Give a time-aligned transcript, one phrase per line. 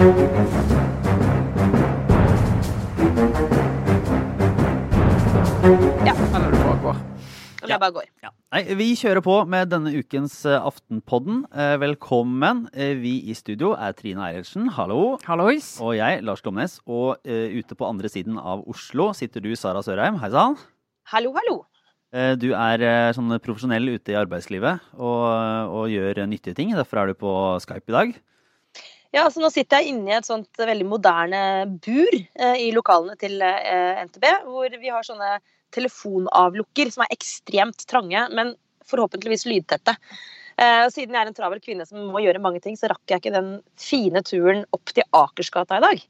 [0.00, 0.06] Ja.
[6.34, 7.00] Eller du bare går.
[7.60, 8.06] Eller jeg bare går.
[8.24, 8.30] Ja.
[8.54, 11.42] Nei, vi kjører på med denne ukens eh, Aftenpodden.
[11.52, 12.62] Eh, Velkommen.
[12.72, 15.18] Eh, Vi i studio er Trine Eilertsen, hallo.
[15.28, 15.74] Hallois.
[15.84, 16.78] Og jeg, Lars Glomnes.
[16.88, 20.16] Og uh, ute på andre siden av Oslo sitter du, Sara Sørheim.
[20.24, 20.56] Hei sann.
[21.12, 21.58] Hallo, hallo.
[22.16, 25.28] Eh, Du er sånn profesjonell ute i arbeidslivet og,
[25.76, 26.72] og gjør nyttige ting.
[26.72, 27.36] Derfor er du på
[27.68, 28.16] Skype i dag.
[29.10, 31.40] Ja, altså Nå sitter jeg inne i et sånt veldig moderne
[31.82, 35.38] bur eh, i lokalene til eh, NTB, hvor vi har sånne
[35.74, 38.54] telefonavlukker som er ekstremt trange, men
[38.90, 39.96] forhåpentligvis lydtette.
[40.60, 43.02] Eh, og siden jeg er en travel kvinne som må gjøre mange ting, så rakk
[43.10, 46.06] jeg ikke den fine turen opp til Akersgata i dag.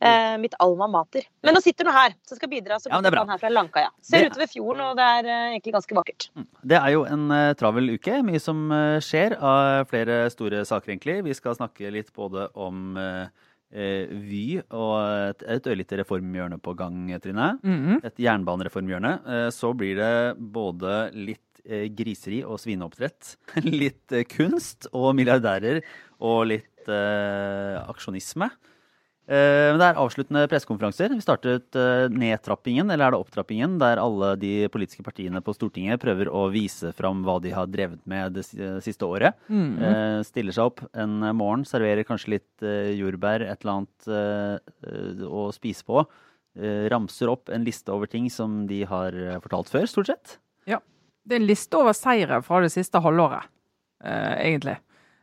[0.00, 1.26] Eh, mitt alma mater.
[1.44, 3.90] Men nå sitter du her, så skal bidra så Ja, godt kan her fra Langkaia.
[4.00, 6.28] Ser Det- utover fjorden, og det er eh, egentlig ganske vakkert.
[6.64, 8.22] Det er jo en eh, travel uke.
[8.24, 11.22] Mye som eh, skjer av flere store saker, egentlig.
[11.24, 13.26] Vi skal snakke litt både om eh,
[13.76, 14.94] eh, Vy og
[15.34, 17.58] et, et ørlite reformhjørne på gang, Trine.
[17.62, 18.00] Mhm.
[18.02, 19.12] Et jernbanereformhjørne.
[19.26, 23.36] Eh, Så blir det både litt eh, griseri og svineoppdrett.
[23.68, 25.82] Litt eh, kunst og milliardærer
[26.24, 28.48] og litt eh, aksjonisme.
[29.30, 31.12] Eh, Men det er avsluttende pressekonferanser.
[31.14, 36.02] Vi startet eh, nedtrappingen, eller er det opptrappingen, der alle de politiske partiene på Stortinget
[36.02, 38.44] prøver å vise fram hva de har drevet med det
[38.82, 39.38] siste året.
[39.48, 40.24] Mm -hmm.
[40.26, 44.58] Stiller seg opp en morgen, serverer kanskje litt eh, jordbær, et eller annet eh,
[44.90, 46.06] eh, å spise på.
[46.58, 50.38] Eh, Ramser opp en liste over ting som de har eh, fortalt før, stort sett.
[50.66, 50.80] Ja.
[51.24, 53.46] Det er en liste over seire fra det siste halvåret,
[54.02, 54.76] eh, egentlig.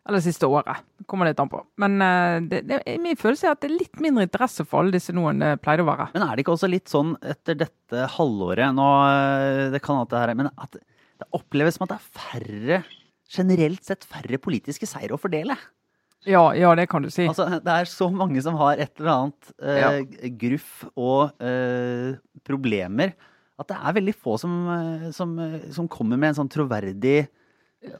[0.07, 0.83] Eller det siste året.
[0.97, 1.59] Det kommer litt an på.
[1.83, 4.95] Men eh, det, det, min følelse er at det er litt mindre interesse for alle
[4.95, 6.09] disse nå enn det pleide å være.
[6.13, 10.13] Men er det ikke også litt sånn etter dette halvåret nå, eh, Det kan at
[10.13, 12.83] det her er Men at det oppleves som at det er færre
[13.27, 15.57] Generelt sett færre politiske seire å fordele.
[16.27, 17.25] Ja, ja, det kan du si.
[17.27, 22.15] Altså, det er så mange som har et eller annet eh, gruff og eh,
[22.47, 23.13] problemer,
[23.59, 25.35] at det er veldig få som, eh, som,
[25.75, 27.27] som kommer med en sånn troverdig,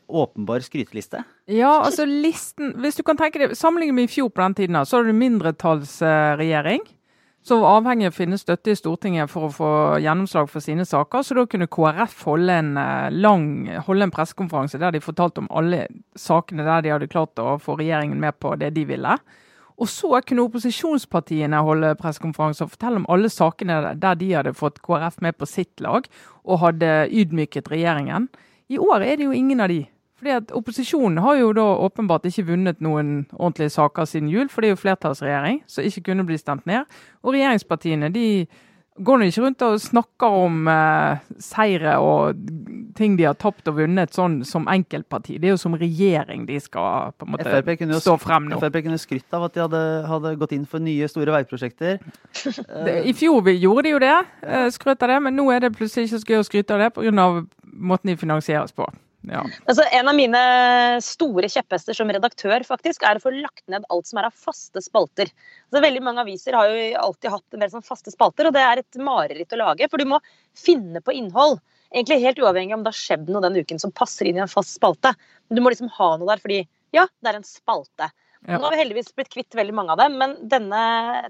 [0.08, 1.24] åpenbar skryteliste.
[1.46, 4.86] Ja, altså listen Hvis du kan tenke deg, Sammenlignet med i fjor på den tiden,
[4.86, 6.86] så har du mindretallsregjering.
[7.48, 9.70] Som var avhengig av å finne støtte i Stortinget for å få
[10.04, 11.24] gjennomslag for sine saker.
[11.24, 13.46] Så da kunne KrF holde en eh, lang
[13.86, 15.86] holde en pressekonferanse der de fortalte om alle
[16.20, 19.16] sakene der de hadde klart å få regjeringen med på det de ville.
[19.78, 24.82] Og så kunne opposisjonspartiene holde pressekonferanse og fortelle om alle sakene der de hadde fått
[24.84, 26.10] KrF med på sitt lag
[26.44, 28.28] og hadde ydmyket regjeringen.
[28.70, 29.86] I år er det jo ingen av de.
[30.18, 34.62] Fordi at Opposisjonen har jo da åpenbart ikke vunnet noen ordentlige saker siden jul, for
[34.62, 36.90] det er jo flertallsregjering som ikke kunne bli stemt ned.
[37.22, 38.48] Og regjeringspartiene de
[38.98, 42.40] går nå ikke rundt og snakker om eh, seire og
[42.98, 45.38] ting de har tapt og vunnet sånn som enkeltparti.
[45.42, 48.60] Det er jo som regjering de skal på en måte jo stå frem nå.
[48.62, 52.00] FrP kunne skrytt av at de hadde, hadde gått inn for nye, store veiprosjekter.
[52.88, 54.14] Det, I fjor vi gjorde de jo det,
[54.46, 56.84] eh, skrøt av det, men nå er det plutselig ikke så gøy å skryte av
[56.84, 57.28] det pga.
[57.78, 58.86] måten de finansieres på.
[59.28, 59.44] Ja.
[59.66, 60.42] Altså, en av mine
[61.04, 64.84] store kjepphester som redaktør faktisk, er å få lagt ned alt som er av faste
[64.84, 65.32] spalter.
[65.68, 68.64] Altså, veldig Mange aviser har jo alltid hatt en del sånn faste spalter, og det
[68.64, 69.90] er et mareritt å lage.
[69.92, 70.22] For du må
[70.58, 71.60] finne på innhold.
[71.92, 74.52] Egentlig helt uavhengig om det har skjedd noe den uken som passer inn i en
[74.52, 75.14] fast spalte.
[75.48, 76.62] Men du må liksom ha noe der fordi
[76.96, 78.10] ja, det er en spalte.
[78.46, 78.58] Ja.
[78.58, 80.82] Nå har vi heldigvis blitt kvitt veldig mange av dem, men denne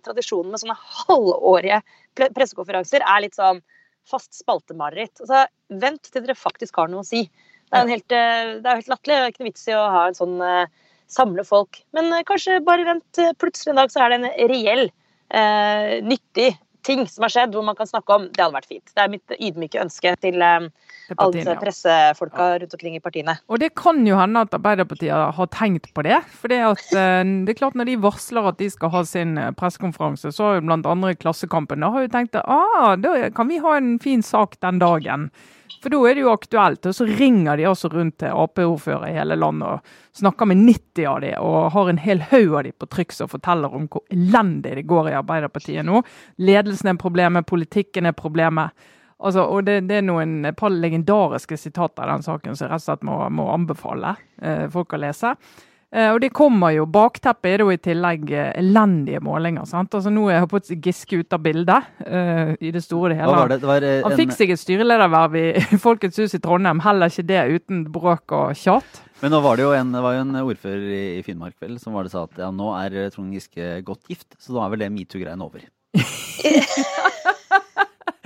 [0.06, 1.80] tradisjonen med sånne halvårige
[2.18, 3.62] pre- pressekonferanser er litt sånn
[4.08, 5.24] fast spaltemareritt.
[5.24, 5.46] Altså,
[5.82, 7.26] vent til dere faktisk har noe å si.
[7.68, 9.16] Det er, jo helt, eh, det helt latterlig.
[9.16, 10.70] Det er ikke noe vits i å ha en sånn eh,
[11.12, 11.82] samle folk.
[11.96, 13.20] Men eh, kanskje bare vent.
[13.20, 14.88] eh, Plutselig en dag så er det en reell,
[15.36, 16.54] eh, nyttig
[16.88, 18.28] ting som har skjedd, hvor man kan snakke om.
[18.32, 18.92] Det hadde vært fint.
[18.94, 20.70] Det er mitt ydmyke ønske til eh,
[21.16, 21.60] alle disse ja.
[21.60, 23.38] pressefolka rundt omkring i partiene.
[23.52, 26.22] Og det kan jo hende at Arbeiderpartiet har tenkt på det.
[26.40, 29.36] For det, at, eh, det er klart når de varsler at de skal ha sin
[29.42, 33.52] eh, pressekonferanse, så har jo andre Klassekampen da har jo tenkt at ah, da kan
[33.52, 35.30] vi ha en fin sak den dagen.
[35.84, 36.86] For da er det jo aktuelt.
[36.90, 41.08] Og så ringer de altså rundt til Ap-ordførere i hele landet og snakker med 90
[41.12, 44.06] av de, og har en hel haug av de på trykk som forteller om hvor
[44.14, 46.02] elendig det går i Arbeiderpartiet nå.
[46.42, 48.88] Ledelsen er problemet, politikken er problemet.
[49.18, 52.84] Altså, og det, det er noen par legendariske sitater i den saken som jeg rett
[52.84, 55.34] og slett må, må anbefale eh, folk å lese.
[55.96, 59.64] Eh, og det kommer jo, Bakteppet er det jo i tillegg eh, elendige målinger.
[59.70, 59.94] sant?
[59.96, 63.38] Altså Nå er på Giske ute av bildet uh, i det store og hele.
[63.38, 63.60] var det?
[63.62, 65.46] Det var uh, Han fikk seg et styrelederverv i
[65.86, 69.02] Folkets hus i Trondheim, heller ikke det uten bråk og tjat.
[69.22, 71.80] men nå var det jo en, det var jo en ordfører i, i Finnmark vel,
[71.80, 74.76] som var det sa at ja, nå er Trond Giske godt gift, så da er
[74.76, 75.64] vel det metoo-greien over.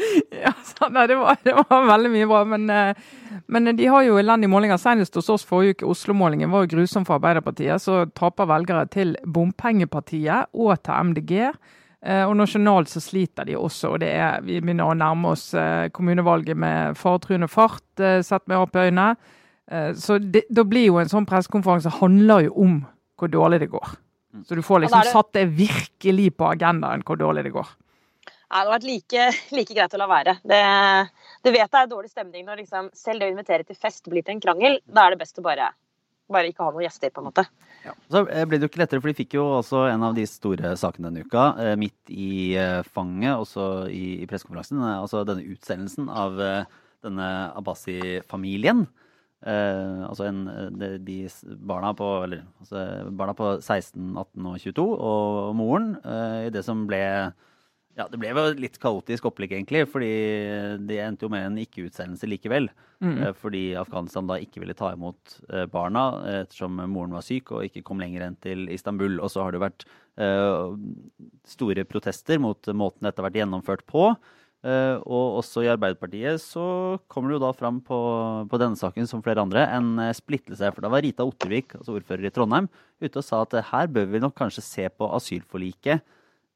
[0.44, 0.54] ja,
[0.90, 2.44] nei, det, var, det, var, veldig mye bra.
[2.54, 4.80] Men, eh, men de har jo elendige målinger.
[4.82, 7.82] Senest hos oss forrige uke, Oslo-målingen var jo grusom for Arbeiderpartiet.
[7.84, 11.36] Så taper velgere til Bompengepartiet og til MDG.
[12.02, 13.96] Eh, og nasjonalt så sliter de også.
[13.96, 15.52] og det er, Vi begynner å nærme oss
[15.94, 19.14] kommunevalget med faretruende fart, sett med Ap-øyne.
[19.96, 22.74] Så det, da blir jo en sånn pressekonferanse handler jo om
[23.22, 23.94] hvor dårlig det går.
[24.34, 24.44] Mm.
[24.44, 25.12] Så du får liksom det...
[25.14, 27.70] satt det virkelig på agendaen hvor dårlig det går.
[28.52, 29.26] Det hadde vært like,
[29.56, 30.34] like, greit å la være.
[30.44, 30.64] Det,
[31.40, 34.26] du vet det er dårlig stemning når liksom, selv det å invitere til fest blir
[34.28, 34.76] til en krangel.
[34.92, 35.70] Da er det best å bare,
[36.32, 37.46] bare ikke ha noen gjester, på en måte.
[37.86, 37.96] Ja.
[38.12, 40.74] Så ble det jo ikke lettere, for de fikk jo også en av de store
[40.78, 44.82] sakene denne uka, eh, midt i eh, fanget, også i, i pressekonferansen.
[44.84, 46.42] Eh, altså denne utsendelsen av
[47.08, 48.84] denne Abbasi-familien.
[49.42, 50.44] Eh, altså en,
[50.76, 51.16] de, de,
[51.72, 52.84] barna, på, eller, altså
[53.16, 57.02] barna på 16, 18 og 22, og moren, eh, i det som ble
[57.98, 59.84] ja, Det ble jo litt kaotisk opplegg, egentlig.
[59.90, 60.12] fordi
[60.88, 62.70] det endte jo med en ikke-utsendelse likevel.
[63.04, 63.18] Mm.
[63.18, 66.06] Eh, fordi Afghanistan da ikke ville ta imot eh, barna
[66.44, 69.20] ettersom moren var syk og ikke kom lenger enn til Istanbul.
[69.20, 69.88] Og så har det vært
[70.22, 70.78] uh,
[71.48, 74.14] store protester mot måten dette har vært gjennomført på.
[74.62, 76.64] Uh, og også i Arbeiderpartiet så
[77.10, 77.98] kommer det jo da fram på,
[78.46, 80.70] på, denne saken som flere andre en splittelse.
[80.70, 82.70] For da var Rita Ottervik, altså ordfører i Trondheim,
[83.02, 86.06] ute og sa at her bør vi nok kanskje se på asylforliket.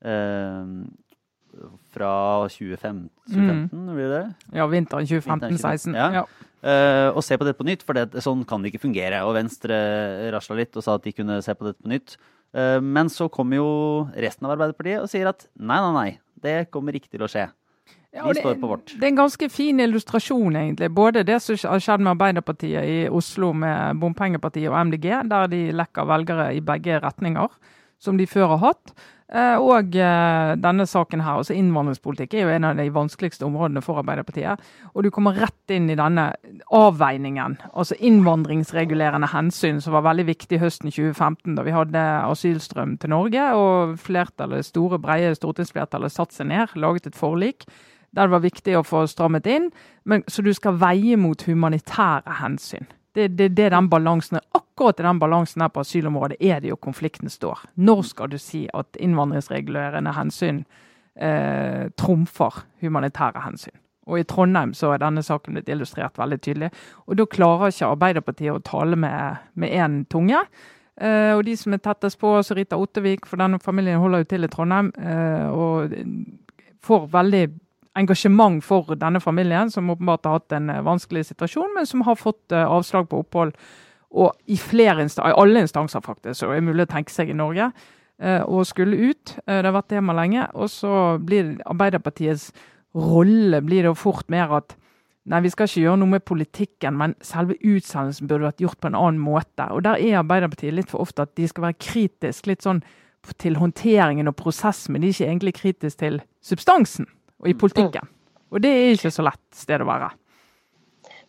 [0.06, 0.86] Uh,
[1.94, 2.12] fra
[2.52, 3.90] 2015, 2015 mm.
[3.96, 4.24] blir det?
[4.58, 5.98] Ja, vinteren 2015-2016.
[5.98, 6.10] Ja.
[6.22, 6.26] ja.
[6.66, 9.22] Uh, og se på dette på nytt, for det, sånn kan det ikke fungere.
[9.28, 9.76] Og Venstre
[10.34, 12.18] rasla litt og sa at de kunne se på dette på nytt.
[12.56, 13.70] Uh, men så kommer jo
[14.18, 16.10] resten av Arbeiderpartiet og sier at nei, nei, nei,
[16.42, 17.46] det kommer ikke til å skje.
[18.16, 18.94] Ja, det, står på vårt.
[18.96, 20.88] Det er en ganske fin illustrasjon, egentlig.
[20.96, 25.60] Både det som har skjedd med Arbeiderpartiet i Oslo med bompengepartiet og MDG, der de
[25.76, 27.52] lekker velgere i begge retninger,
[28.02, 28.96] som de før har hatt.
[29.34, 33.82] Eh, og eh, denne saken her, altså Innvandringspolitikk er jo en av de vanskeligste områdene
[33.82, 34.62] for Arbeiderpartiet.
[34.94, 36.28] Og du kommer rett inn i denne
[36.70, 43.16] avveiningen, altså innvandringsregulerende hensyn, som var veldig viktig høsten 2015, da vi hadde asylstrøm til
[43.16, 43.50] Norge.
[43.58, 47.66] Og flertallet, store, breie stortingsflertallet satte seg ned, laget et forlik
[48.16, 49.66] der det var viktig å få strammet inn.
[50.08, 52.88] Men, så du skal veie mot humanitære hensyn.
[53.16, 56.76] Det, det, det, den balansen, Akkurat i den balansen her på asylområdet er det jo
[56.76, 57.62] konflikten står.
[57.76, 60.66] Når skal du si at innvandringsregulerende hensyn
[61.16, 63.78] eh, trumfer humanitære hensyn?
[64.06, 66.70] Og I Trondheim så er denne saken blitt illustrert veldig tydelig.
[67.08, 70.44] Og Da klarer ikke Arbeiderpartiet å tale med én tunge.
[71.02, 74.30] Eh, og de som er tettest på, så Rita Ottervik, for denne familien holder jo
[74.32, 75.96] til i Trondheim, eh, og
[76.86, 77.46] får veldig
[77.96, 82.20] engasjement for denne familien, som åpenbart har hatt en eh, vanskelig situasjon, men som har
[82.20, 83.56] fått eh, avslag på opphold.
[84.16, 87.72] Og i, flere i alle instanser, faktisk, så er mulig å tenke seg i Norge.
[88.22, 89.36] Eh, og skulle ut.
[89.44, 90.48] Det har vært tema lenge.
[90.56, 92.52] Og så blir Arbeiderpartiets
[92.96, 94.78] rolle blir det fort mer at
[95.26, 98.92] Nei, vi skal ikke gjøre noe med politikken, men selve utsendelsen burde vært gjort på
[98.92, 99.66] en annen måte.
[99.74, 102.84] Og der er Arbeiderpartiet litt for ofte at de skal være kritisk litt sånn
[103.42, 107.10] til håndteringen og prosessen, men de er ikke egentlig kritisk til substansen
[107.46, 107.62] og i mm.
[107.62, 108.14] politikken.
[108.54, 110.10] Og det er ikke så lett sted å være.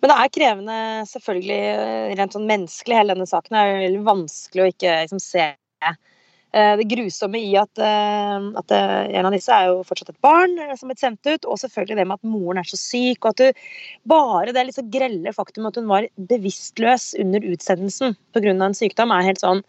[0.00, 0.80] Men det er krevende,
[1.10, 1.60] selvfølgelig,
[2.18, 2.98] rent sånn menneskelig.
[3.00, 5.46] Hele denne saken er veldig vanskelig å ikke liksom, se
[5.86, 10.20] eh, det grusomme i at, eh, at, eh, en av disse er jo fortsatt et
[10.24, 13.32] barn som er sendt ut, og selvfølgelig det med at moren er så syk, og
[13.32, 13.66] at du
[14.12, 18.52] bare det så grelle faktum at hun var bevisstløs under utsendelsen pga.
[18.52, 19.64] en sykdom, er helt sånn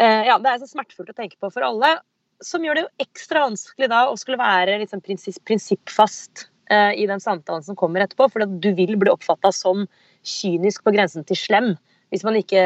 [0.00, 1.98] Ja, det er så smertefullt å tenke på for alle
[2.44, 7.22] som gjør det jo ekstra vanskelig da å skulle være liksom prinsippfast uh, i den
[7.22, 8.30] samtalen som kommer etterpå.
[8.32, 9.86] For du vil bli oppfatta som
[10.26, 11.72] kynisk på grensen til slem
[12.10, 12.60] hvis man ikke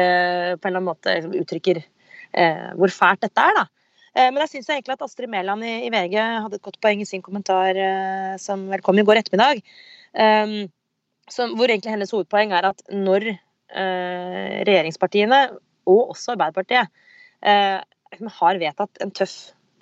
[0.57, 3.59] på en eller annen måte uttrykker uh, hvor fælt dette er.
[3.59, 3.65] da.
[4.15, 7.03] Uh, men jeg syns egentlig at Astrid Mæland i, i, VG hadde et godt poeng
[7.03, 7.77] i sin kommentar
[8.41, 9.61] som vel kom i går ettermiddag.
[11.25, 13.25] Som, hvor egentlig hennes hovedpoeng er at når
[13.75, 15.39] regjeringspartiene,
[15.89, 16.87] og også Arbeiderpartiet,
[18.39, 19.33] har vedtatt en tøff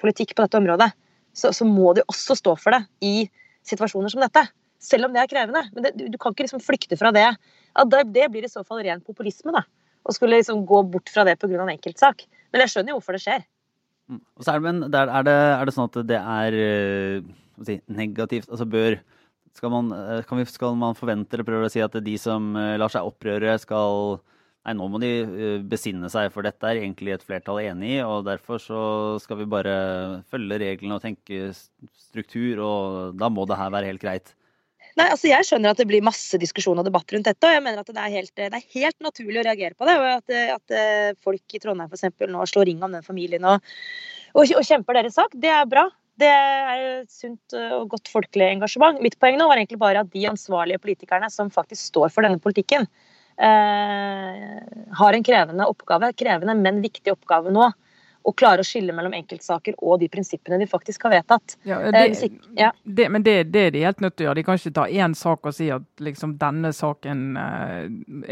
[0.03, 0.89] politikk på dette området,
[1.33, 3.29] så, så, må de også stå for det i
[3.65, 4.45] situasjoner som dette.
[4.83, 5.63] Selv om det er krevende.
[5.73, 7.25] Men det, du kan ikke liksom flykte fra det.
[7.31, 9.53] Ja, det, det blir i så fall ren populisme.
[9.55, 9.63] da,
[10.03, 11.55] Å skulle liksom gå bort fra det pga.
[11.63, 12.27] en enkeltsak.
[12.51, 13.47] Men jeg skjønner jo hvorfor det skjer.
[14.11, 14.19] Mm.
[14.19, 17.31] Og så er det, men, er, det, er det sånn at det er uh,
[17.65, 18.51] si, negativt?
[18.51, 18.99] Altså bør
[19.53, 22.73] skal man, eh, vi, skal man forvente eller prøve å si at de som uh,
[22.81, 24.17] lar seg opprøre, skal
[24.63, 28.03] Nei, nå må de eh, besinne seg, for dette er egentlig et flertall enig i.
[28.05, 28.83] Og derfor så
[29.19, 29.73] skal vi bare
[30.31, 31.49] følge reglene og tenke
[31.99, 34.31] struktur, og da må det her være helt greit.
[34.93, 37.49] Nei, altså Jeg skjønner at det blir masse diskusjon og debatt rundt dette.
[37.49, 39.97] Og jeg mener at det er helt, det er helt naturlig å reagere på det.
[39.99, 43.47] Og at, at eh, folk i Trondheim for eksempel, nå slår ring om den familien
[43.49, 43.73] og,
[44.37, 45.89] og, og kjemper deres sak, det er bra.
[46.21, 49.01] Det er et sunt og godt folkelig engasjement.
[49.01, 52.39] Mitt poeng nå var egentlig bare at de ansvarlige politikerne som faktisk står for denne
[52.39, 57.71] politikken, eh, har en krevende oppgave, krevende, men viktig oppgave nå
[58.23, 61.57] og klare å skille mellom enkeltsaker og de prinsippene de faktisk har vedtatt.
[61.67, 62.03] Ja, det,
[62.57, 62.71] ja.
[62.83, 64.39] det, men det, det, er de helt nødt til å gjøre.
[64.39, 67.81] De kan ikke ta én sak og si at liksom, denne saken eh,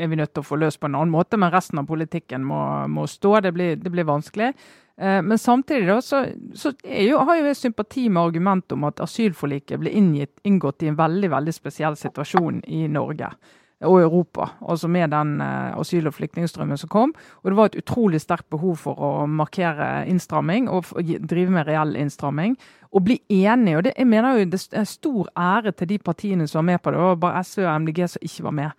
[0.04, 2.46] er vi nødt til å få løst på en annen måte, men resten av politikken
[2.48, 3.40] må, må stå.
[3.48, 4.54] Det blir, det blir vanskelig.
[4.96, 6.24] Eh, men samtidig da, så,
[6.56, 11.00] så jo, har jo jeg sympati med argumentet om at asylforliket ble inngått i en
[11.00, 13.34] veldig, veldig spesiell situasjon i Norge
[13.82, 17.14] og Europa, altså med den uh, asyl- og flyktningstrømmen som kom.
[17.44, 20.86] Og det var et utrolig sterkt behov for å markere innstramming og
[21.30, 22.58] drive med reell innstramming.
[22.92, 23.78] Og bli enige.
[23.78, 26.82] og det, jeg mener jo Det er stor ære til de partiene som var med
[26.82, 27.00] på det.
[27.00, 28.70] Var bare SV og MDG som ikke var med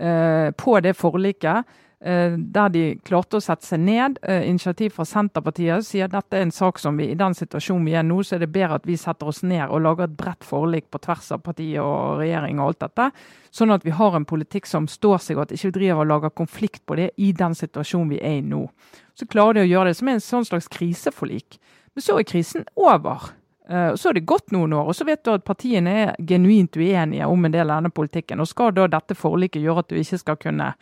[0.00, 1.64] uh, på det forliket.
[2.00, 4.18] Eh, der de klarte å sette seg ned.
[4.22, 7.86] Eh, initiativ fra Senterpartiet sier at dette er en sak som vi i den situasjonen
[7.86, 10.16] vi er nå, så er det bedre at vi setter oss ned og lager et
[10.18, 13.06] bredt forlik på tvers av partiet og regjering og alt dette.
[13.54, 16.10] Sånn at vi har en politikk som står seg, og at ikke vi driver og
[16.10, 18.66] lager konflikt på det i den situasjonen vi er i nå.
[19.14, 21.56] Så klarer de å gjøre det som en sånn slags kriseforlik.
[21.94, 23.30] Men så er krisen over.
[23.70, 26.76] Uh, så er det gått noen år, og så vet du at partiene er genuint
[26.76, 28.42] uenige om en del av denne politikken.
[28.42, 30.74] Og skal da dette forliket gjøre at du ikke skal kunne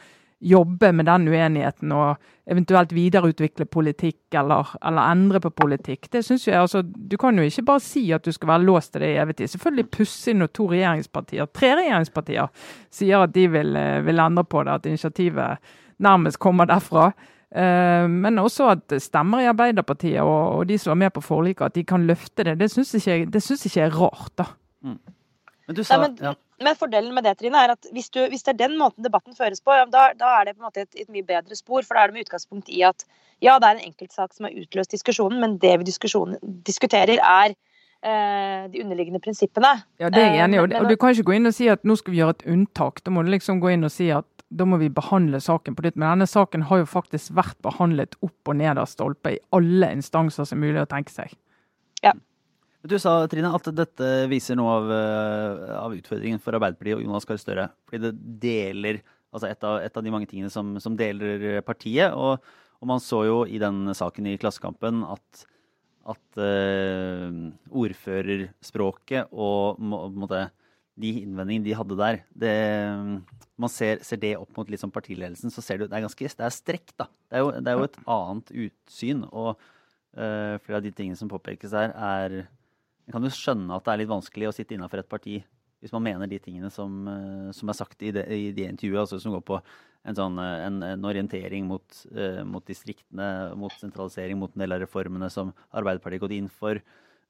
[0.42, 2.16] jobbe med den uenigheten og
[2.50, 6.08] eventuelt videreutvikle politikk eller, eller endre på politikk.
[6.12, 8.92] Det synes jeg, altså, Du kan jo ikke bare si at du skal være låst
[8.92, 9.52] til det i evig tid.
[9.54, 12.50] Selvfølgelig pussig når to regjeringspartier, tre regjeringspartier
[12.90, 15.58] sier at de vil, eh, vil endre på det, at initiativet
[15.98, 17.12] nærmest kommer derfra.
[17.52, 21.66] Uh, men også at stemmer i Arbeiderpartiet og, og de som er med på forliket,
[21.66, 22.54] at de kan løfte det.
[22.58, 24.46] Det syns ikke, ikke jeg er rart, da.
[24.82, 24.96] Mm.
[25.68, 26.32] Men du sa, Nei, men, ja.
[26.64, 29.36] Men, fordelen med det, Trine, er at hvis, du, hvis, det er den måten debatten
[29.38, 31.84] føres på, da, da er det på en måte et, et, mye bedre spor.
[31.86, 33.04] For da er det med utgangspunkt i at
[33.42, 35.88] ja, det er en enkeltsak som har utløst diskusjonen, men det vi
[36.68, 39.74] diskuterer, er eh, de underliggende prinsippene.
[40.02, 40.62] Ja, det er jeg enig i.
[40.62, 42.46] Og, og du kan ikke gå inn og si at nå skal vi gjøre et
[42.54, 43.02] unntak.
[43.02, 45.84] Da må du liksom gå inn og si at da må vi behandle saken på
[45.86, 45.96] nytt.
[45.96, 49.88] Men denne saken har jo faktisk vært behandlet opp og ned av stolpe i alle
[49.96, 51.32] instanser som er mulig å tenke seg.
[52.82, 57.26] Du sa Trine, at dette viser noe av, eh, av utfordringen for Arbeiderpartiet og Jonas
[57.28, 57.66] Gahr Støre.
[57.86, 62.10] Fordi det deler altså et av, et av de mange tingene som, som deler partiet.
[62.10, 62.42] Og,
[62.80, 65.44] og, man så jo i den saken i Klassekampen at,
[66.10, 67.28] at uh,
[67.70, 70.48] ordførerspråket og må, måtte,
[70.98, 72.50] de innvendingene de hadde der det,
[73.56, 76.44] Man ser, ser, det opp mot liksom partiledelsen, så ser du det er ganske det
[76.44, 76.92] er strekk.
[76.98, 77.06] da.
[77.30, 79.22] Det er jo, det er jo et annet utsyn.
[79.30, 82.42] Og uh, flere av de tingene som påpekes der, er
[83.14, 85.40] kan jo skjønne at det er litt vanskelig å sitte innafor et parti
[85.82, 89.00] hvis man mener de tingene som, eh, som er sagt i det, i det intervjuet,
[89.02, 93.74] altså som går på en, sånn, eh, en, en orientering mot, uh, mot, distriktene, mot
[93.80, 96.78] sentralisering, mot en del av reformene som Arbeiderpartiet har gått inn for.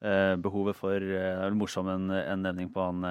[0.02, 3.04] Uh, behovet for uh, Det er vel morsom en, en nevning på han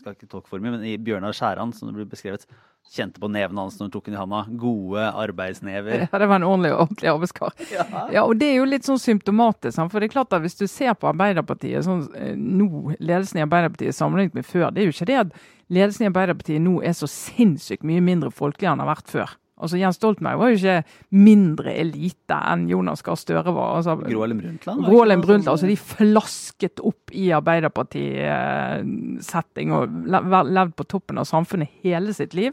[0.00, 2.46] skal ikke tolke for mye, men i Bjørnar Skjæran, som det ble beskrevet,
[2.88, 4.42] kjente på neven hans når han tok den i handa.
[4.60, 6.06] Gode arbeidsnever.
[6.06, 7.52] Ja, det var en ordentlig, ordentlig arbeidskar.
[7.74, 7.84] Ja.
[8.14, 8.22] ja.
[8.24, 9.80] og det er jo litt sånn symptomatisk.
[9.92, 13.44] For det er klart at hvis du ser på Arbeiderpartiet sånn eh, nå, ledelsen i
[13.44, 15.36] Arbeiderpartiet sammenlignet med før, det er jo ikke det at
[15.68, 19.36] ledelsen i Arbeiderpartiet nå er så sinnssykt mye mindre folkelig enn den har vært før.
[19.58, 20.84] Altså Jens Stoltenberg var jo ikke
[21.18, 23.68] mindre elite enn Jonas Gahr Støre var.
[23.78, 24.78] Altså, Grålem Brundtland?
[24.86, 32.12] Grålem Brundtland, altså De flasket opp i Arbeiderparti-setting og levd på toppen av samfunnet hele
[32.16, 32.52] sitt liv.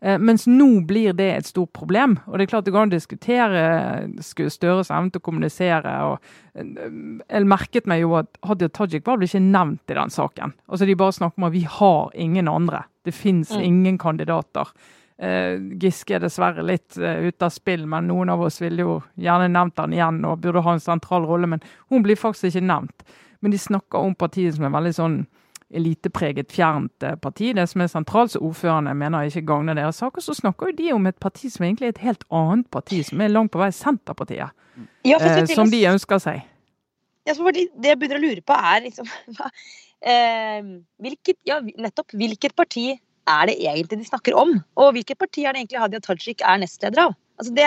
[0.00, 2.18] Eh, mens nå blir det et stort problem.
[2.26, 3.62] Og det er klart det går an å diskutere
[4.22, 5.94] Støres evne til å kommunisere.
[6.10, 6.18] og
[6.54, 6.90] eh,
[7.24, 10.54] Jeg merket meg jo at Hadia Tajik var vel ikke nevnt i den saken.
[10.68, 12.84] Altså De bare snakker om at vi har ingen andre.
[13.06, 13.62] Det fins mm.
[13.62, 14.72] ingen kandidater.
[15.16, 18.96] Uh, Giske er dessverre litt uh, ute av spill, men noen av oss ville jo
[19.16, 21.48] gjerne nevnt han igjen og burde ha en sentral rolle.
[21.48, 23.06] Men hun blir faktisk ikke nevnt.
[23.40, 25.16] Men de snakker om partiet som er veldig sånn
[25.76, 27.54] elitepreget, fjernt uh, parti.
[27.56, 30.20] Det som er sentralt, som ordførerne mener ikke gagner deres sak.
[30.20, 33.00] Og så snakker jo de om et parti som egentlig er et helt annet parti,
[33.08, 34.52] som er langt på vei Senterpartiet.
[35.08, 35.16] Ja,
[35.48, 36.44] som de ønsker seg.
[37.26, 39.08] Ja, det jeg begynner å lure på, er liksom
[41.02, 42.90] hvilket, ja, nettopp hvilket parti
[43.26, 44.54] er det egentlig de snakker om?
[44.80, 47.16] Og hvilket parti er det egentlig Hadia Tajik er nestleder av?
[47.40, 47.66] Altså det,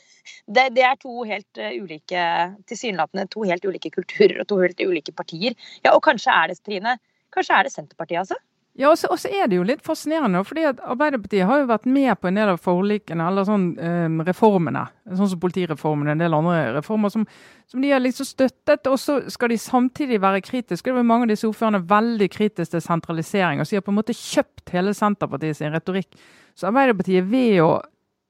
[0.56, 2.24] det, det, er to helt uh, ulike
[2.70, 5.56] tilsynelatende to helt ulike kulturer og to helt ulike partier.
[5.84, 6.98] Ja, Og kanskje er det Trine,
[7.34, 8.40] kanskje er det Senterpartiet, altså?
[8.74, 10.40] Ja, og så er det jo litt fascinerende.
[10.44, 14.08] fordi at Arbeiderpartiet har jo vært med på en del av forlikene, eller sånn eh,
[14.26, 14.82] reformene.
[15.14, 17.26] Sånn som politireformen og en del andre reformer som,
[17.70, 18.90] som de har liksom støttet.
[18.90, 20.90] Og så skal de samtidig være kritiske.
[20.90, 23.62] Det var mange av disse ordførerne veldig kritiske til sentralisering.
[23.62, 26.10] Og så de har på en måte kjøpt hele Senterpartiet sin retorikk.
[26.58, 27.76] Så Arbeiderpartiet ved å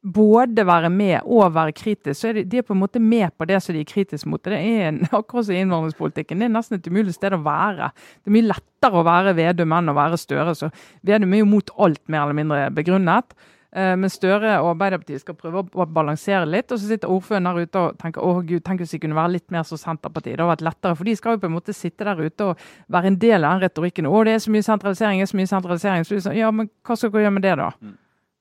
[0.04, 3.32] både være med og være kritisk, så er de, de er på en måte med
[3.38, 4.42] på det som de er kritiske mot.
[4.44, 6.40] Det er en, akkurat som innvandringspolitikken.
[6.42, 7.90] Det er nesten et umulig sted å være.
[8.20, 10.54] Det er mye lettere å være Vedum enn å være Støre.
[10.58, 10.70] Så
[11.02, 13.32] Vedum er jo mot alt, mer eller mindre begrunnet.
[13.74, 16.68] Eh, men Støre og Arbeiderpartiet skal prøve å balansere litt.
[16.68, 19.38] Og så sitter ordføreren der ute og tenker å gud, tenk hvis de kunne være
[19.38, 20.36] litt mer som Senterpartiet.
[20.36, 21.00] Det hadde vært lettere.
[21.00, 23.56] For de skal jo på en måte sitte der ute og være en del av
[23.56, 24.12] den retorikken.
[24.12, 26.08] Å, det er så mye sentralisering, det er så mye sentralisering.
[26.12, 27.72] Så ja, men hva skal dere gjøre med det, da?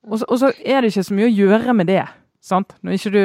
[0.09, 2.03] Og så, og så, er det ikke så mye å gjøre med det,
[2.43, 2.75] sant?
[2.83, 3.23] når ikke du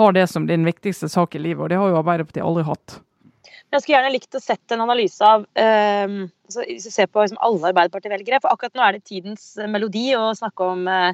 [0.00, 1.62] har det som din viktigste sak i livet.
[1.64, 3.00] Og det har jo Arbeiderpartiet aldri hatt.
[3.70, 6.14] Jeg skulle gjerne likt å sette en analyse av um,
[6.48, 9.70] altså, Hvis du ser på liksom, alle Arbeiderparti-velgere, for akkurat nå er det tidens eh,
[9.70, 11.12] melodi å snakke om uh,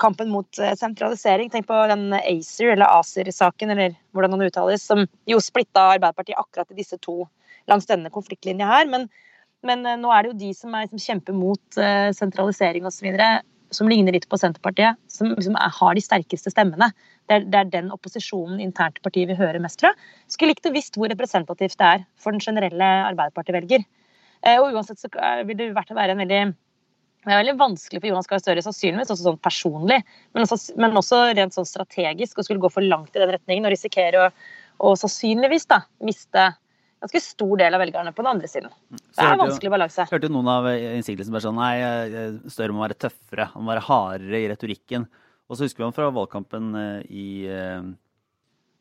[0.00, 1.50] kampen mot sentralisering.
[1.52, 6.72] Tenk på den ACER, eller ACER-saken, eller hvordan den uttales, som jo splitta Arbeiderpartiet akkurat
[6.72, 7.26] i disse to
[7.68, 8.88] langs denne konfliktlinja her.
[8.88, 9.08] Men
[9.66, 13.08] men eh, nå er det jo de som, er, som kjemper mot uh, sentralisering osv.,
[13.74, 16.92] som ligner litt på Senterpartiet, som, som er, har de sterkeste stemmene.
[17.26, 19.90] Det er, det er, den opposisjonen internt i partiet vi hører mest fra.
[20.30, 23.82] Skulle likt å visst hvor representativt det er for den generelle Arbeiderparti-velger.
[24.46, 25.10] Uh, og uansett så
[25.48, 26.44] vil det være en veldig
[27.26, 29.96] det er veldig vanskelig for Jonas Gahr Støre, sannsynligvis også sånn personlig,
[30.30, 33.66] men også, men også, rent sånn strategisk, å skulle gå for langt i den retningen
[33.66, 34.28] og risikere å,
[34.78, 36.44] å sannsynligvis da, miste
[37.06, 38.74] ganske stor del av velgerne på den andre siden.
[38.98, 40.08] Så Det er en vanskelig balanse.
[40.10, 43.86] Hørte jo noen av innsigelsene bare sånn Nei, Støre må være tøffere, han må være
[43.86, 45.06] hardere i retorikken.
[45.46, 47.86] Og så husker vi han fra valgkampen eh, i eh,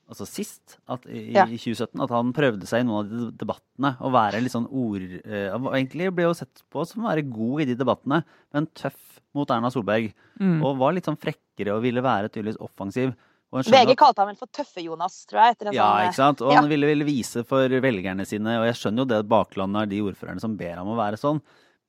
[0.10, 0.78] altså sist,
[1.10, 1.46] i, ja.
[1.46, 4.68] i, 2017, at han prøvde seg i noen av de debattene å være litt sånn
[4.70, 5.06] ord...
[5.26, 8.22] Uh, egentlig ble jo sett på som å være god i de debattene,
[8.54, 10.12] men tøff mot Erna Solberg.
[10.38, 10.60] Mm.
[10.62, 13.16] Og var litt sånn frekkere og ville være tydeligvis offensiv.
[13.64, 15.58] VG kalte han vel for Tøffe-Jonas, tror jeg.
[15.76, 16.42] ja, sånn, ikke sant.
[16.44, 16.62] Og ja.
[16.62, 20.02] han ville, ville, vise for velgerne sine, og jeg skjønner jo det baklandet er de
[20.10, 21.40] ordførerne som ber ham å være sånn,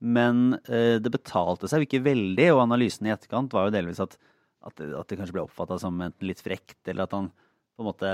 [0.04, 4.02] men uh, det betalte seg jo ikke veldig, og analysen i etterkant var jo delvis
[4.04, 4.18] at,
[4.68, 7.30] at, at det kanskje ble oppfatta som enten litt frekt, eller at han
[7.76, 8.12] på en måte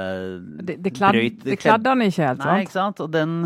[0.62, 2.49] Det, det, klad, brøyt, det kledde han ikke helt, sant?
[2.50, 3.02] Nei, ikke sant.
[3.04, 3.37] Og den,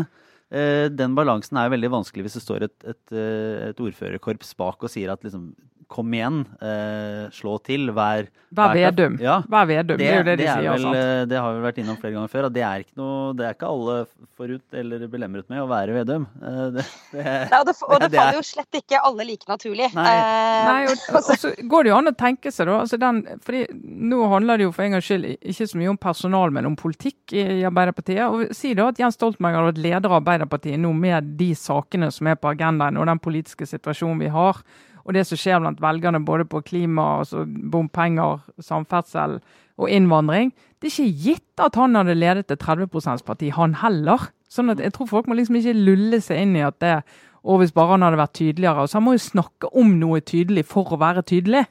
[0.53, 4.55] uh, den balansen er jo veldig vanskelig hvis det står et, et, eh, et ordførerkorps
[4.57, 5.51] bak og sier at liksom
[5.87, 9.17] kom igjen, eh, slå til, vær Vær Vedum.
[9.19, 9.41] Ja.
[9.51, 10.67] Vær Vedum, det, det, er jo det de sier.
[10.71, 13.33] Vel, eh, det har vi vært innom flere ganger før, at det er ikke, noe,
[13.35, 13.95] det er ikke alle
[14.39, 16.27] forut eller belemret med å være Vedum.
[16.39, 16.85] Eh, det,
[17.17, 19.89] Nei, og det, og det faller jo slett ikke alle like naturlig.
[19.97, 22.79] Nei, eh, Nei og, og, så går det jo an å tenke seg, da.
[22.85, 23.65] Altså den, fordi
[24.07, 26.79] nå handler det jo for en gangs skyld ikke så mye om personal, men om
[26.79, 28.23] politikk i, i Arbeiderpartiet.
[28.31, 32.13] Og Si da at Jens Stoltenberg har vært leder av Arbeiderpartiet nå med de sakene
[32.15, 34.63] som er på agendaen, og den politiske situasjonen vi har
[35.07, 39.37] og det som skjer blant velgerne både på klima, altså bompenger, samferdsel
[39.77, 40.51] og innvandring.
[40.81, 44.27] Det er ikke gitt at han hadde ledet et 30 %-parti, han heller.
[44.51, 46.99] Sånn at jeg tror folk må liksom ikke lulle seg inn i at det
[47.47, 48.87] Og hvis bare han hadde vært tydeligere.
[48.89, 51.61] Så han må jo snakke om noe tydelig for å være tydelig.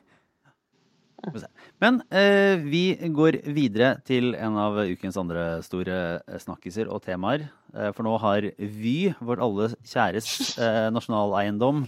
[1.83, 7.49] Men eh, vi går videre til en av ukens andre store eh, snakkiser og temaer.
[7.75, 11.85] Eh, for nå har Vy, vårt alle kjæres eh, nasjonaleiendom,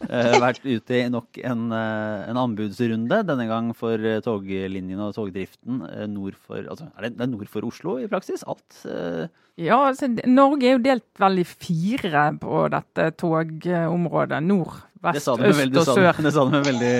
[0.00, 5.84] vært ute i nok en, uh, en, anbudsrunde, denne gang for uh, toglinjene og togdriften
[6.12, 8.44] nord for altså, er det, det, er nord for Oslo i praksis?
[8.48, 8.82] Alt?
[9.60, 14.40] Ja, altså, Norge er jo delt vel i fire på dette togområdet.
[14.46, 15.28] Nord, vest, øst
[15.80, 16.20] og sør.
[16.24, 16.92] Det sa du med veldig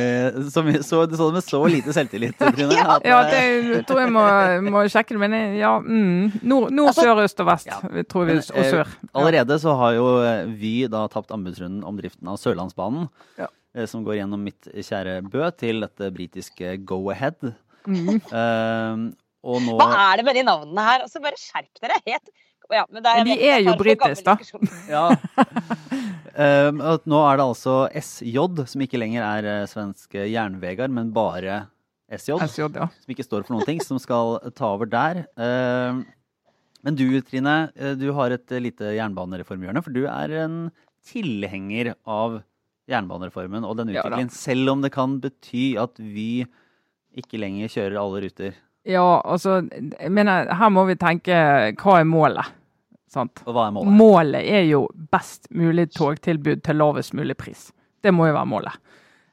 [0.50, 2.78] så, så, det sa du med så lite selvtillit, Trine.
[2.78, 4.24] ja, ja, det tror jeg må,
[4.70, 5.20] må sjekke det.
[5.22, 8.04] Men ja, mm, nord, nord altså, sør, øst og vest, ja.
[8.10, 8.84] tror vi, og sør.
[8.84, 13.08] Eh, allerede så har jo eh, Vy da tapt anbudsrunden om driften av Sørlandsbanen.
[13.40, 13.50] Ja.
[13.76, 17.52] Eh, som går gjennom mitt kjære Bø til dette britiske Go-Ahead.
[17.88, 18.20] Mm.
[18.28, 19.10] Uh,
[19.40, 19.76] nå...
[19.78, 21.04] Hva er det med de navnene her?
[21.06, 22.00] Altså, bare skjerp dere.
[22.08, 22.32] Helt
[22.74, 24.38] ja, men, er, men de er jo britiske, da.
[24.94, 25.06] ja.
[26.30, 26.70] Uh,
[27.10, 28.36] nå er det altså SJ,
[28.70, 31.64] som ikke lenger er uh, svensk Jernvegar, men bare
[32.06, 32.38] SJ.
[32.46, 32.86] SJ ja.
[32.86, 35.24] Som ikke står for noen ting, som skal ta over der.
[35.34, 36.00] Uh,
[36.86, 40.56] men du Trine, eh, du har et lite jernbanereformhjørne, for du er en
[41.06, 42.40] tilhenger av
[42.90, 46.46] jernbanereformen og den utviklingen, ja, selv om det kan bety at Vy
[47.20, 48.56] ikke lenger kjører alle ruter.
[48.88, 51.36] Ja, altså, jeg mener, her må vi tenke
[51.76, 52.56] hva er målet?
[53.10, 53.42] Sant?
[53.46, 53.96] Og hva er målet?
[53.98, 57.70] Målet er jo best mulig togtilbud til lavest mulig pris.
[58.04, 58.78] Det må jo være målet.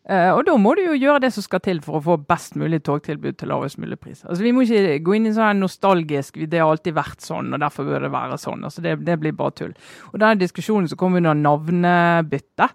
[0.08, 2.56] Uh, og da må du jo gjøre det som skal til for å få best
[2.56, 4.24] mulig togtilbud til lavest mulig pris.
[4.24, 7.60] Altså Vi må ikke gå inn i sånn nostalgisk det har alltid vært sånn, og
[7.60, 8.64] derfor bør det være sånn.
[8.64, 9.76] Altså Det, det blir bare tull.
[10.14, 12.72] Og denne diskusjonen som kommer under navnebytte.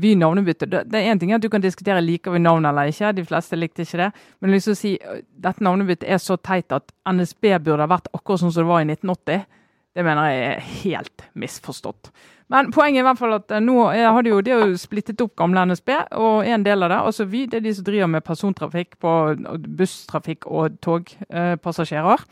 [0.00, 0.66] Vy navnebytte.
[0.72, 3.28] Det, det er én ting at du kan diskutere liker vi navn eller ikke, de
[3.28, 4.12] fleste likte ikke det.
[4.40, 4.96] Men liksom å si
[5.44, 8.80] dette navnebyttet er så teit at NSB burde ha vært akkurat sånn som det var
[8.80, 9.44] i 1980
[9.92, 12.12] Det mener jeg er helt misforstått.
[12.52, 15.64] Men poenget er i hvert fall at nå hadde jo, det jo splittet opp gamle
[15.68, 18.98] NSB, og en del av det, altså Vy, det er de som driver med persontrafikk
[19.00, 19.12] på
[19.80, 22.24] busstrafikk og togpassasjerer.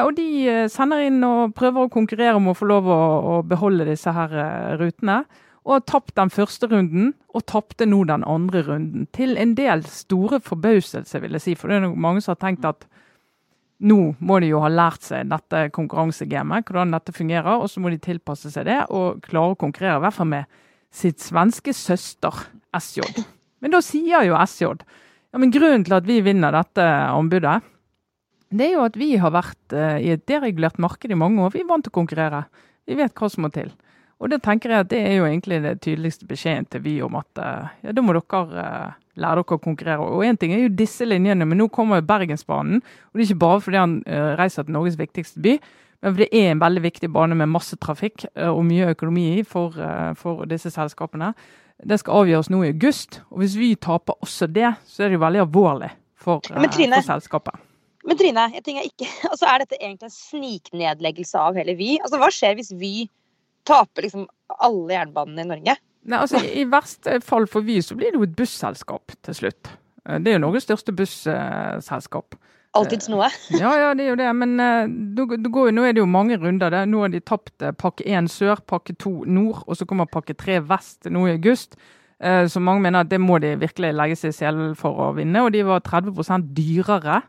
[0.00, 0.28] Og de
[0.72, 4.32] sender inn og prøver å konkurrere om å få lov å, å beholde disse her
[4.80, 5.24] rutene.
[5.64, 9.06] Og har tapt den første runden, og tapte nå den andre runden.
[9.16, 11.54] Til en del store forbauselse, vil jeg si.
[11.56, 12.84] For det er mange som har tenkt at
[13.84, 17.92] nå må de jo ha lært seg dette konkurransegamet, hvordan dette fungerer, og så må
[17.92, 20.60] de tilpasse seg det og klare å konkurrere, i hvert fall med
[20.94, 23.04] sitt svenske søster SJ.
[23.60, 24.70] Men da sier jo SJ
[25.34, 27.58] ja, men grunnen til at vi vinner dette anbudet,
[28.54, 31.50] det er jo at vi har vært uh, i et deregulert marked i mange år.
[31.56, 32.44] Vi er vant til å konkurrere.
[32.86, 33.72] Vi vet hva som må til.
[34.22, 37.16] Og det tenker jeg at det er jo egentlig det tydeligste beskjeden til vi om
[37.18, 40.06] at uh, ja, da må dere uh, lære dere å konkurrere.
[40.06, 42.82] Og én ting er jo disse linjene, men nå kommer jo Bergensbanen.
[43.10, 45.58] Og det er ikke bare fordi han uh, reiser til Norges viktigste by,
[46.04, 49.44] men fordi det er en veldig viktig bane med masse trafikk og mye økonomi i
[49.48, 49.72] for,
[50.20, 51.30] for, disse selskapene.
[51.80, 53.22] Det skal avgjøres nå i august.
[53.32, 55.88] Og hvis vi taper også det, så er det jo veldig alvorlig
[56.20, 57.56] for, Trine, for selskapet.
[58.04, 61.94] Men Trine, jeg tenker ikke, altså er dette egentlig en sniknedleggelse av hele Vy?
[62.02, 62.92] Altså Hva skjer hvis Vy
[63.66, 64.26] taper liksom
[64.64, 65.76] alle jernbanene i Norge?
[66.04, 69.70] Nei, altså I verste fall for Vy så blir det jo et busselskap til slutt.
[70.04, 72.36] Eh, det er jo Norges største busselskap.
[72.74, 73.28] Alltids noe.
[73.54, 74.30] Ja, ja, det er jo det.
[74.34, 74.56] Men
[75.14, 76.72] det går, nå er det jo mange runder.
[76.74, 76.88] Der.
[76.90, 80.34] Nå har de tapt eh, pakke 1 sør, pakke 2 nord, og så kommer pakke
[80.34, 81.78] 3 vest nå i august.
[82.24, 85.12] Eh, så mange mener at det må de virkelig legge seg i selen for å
[85.16, 85.42] vinne.
[85.44, 87.22] Og de var 30 dyrere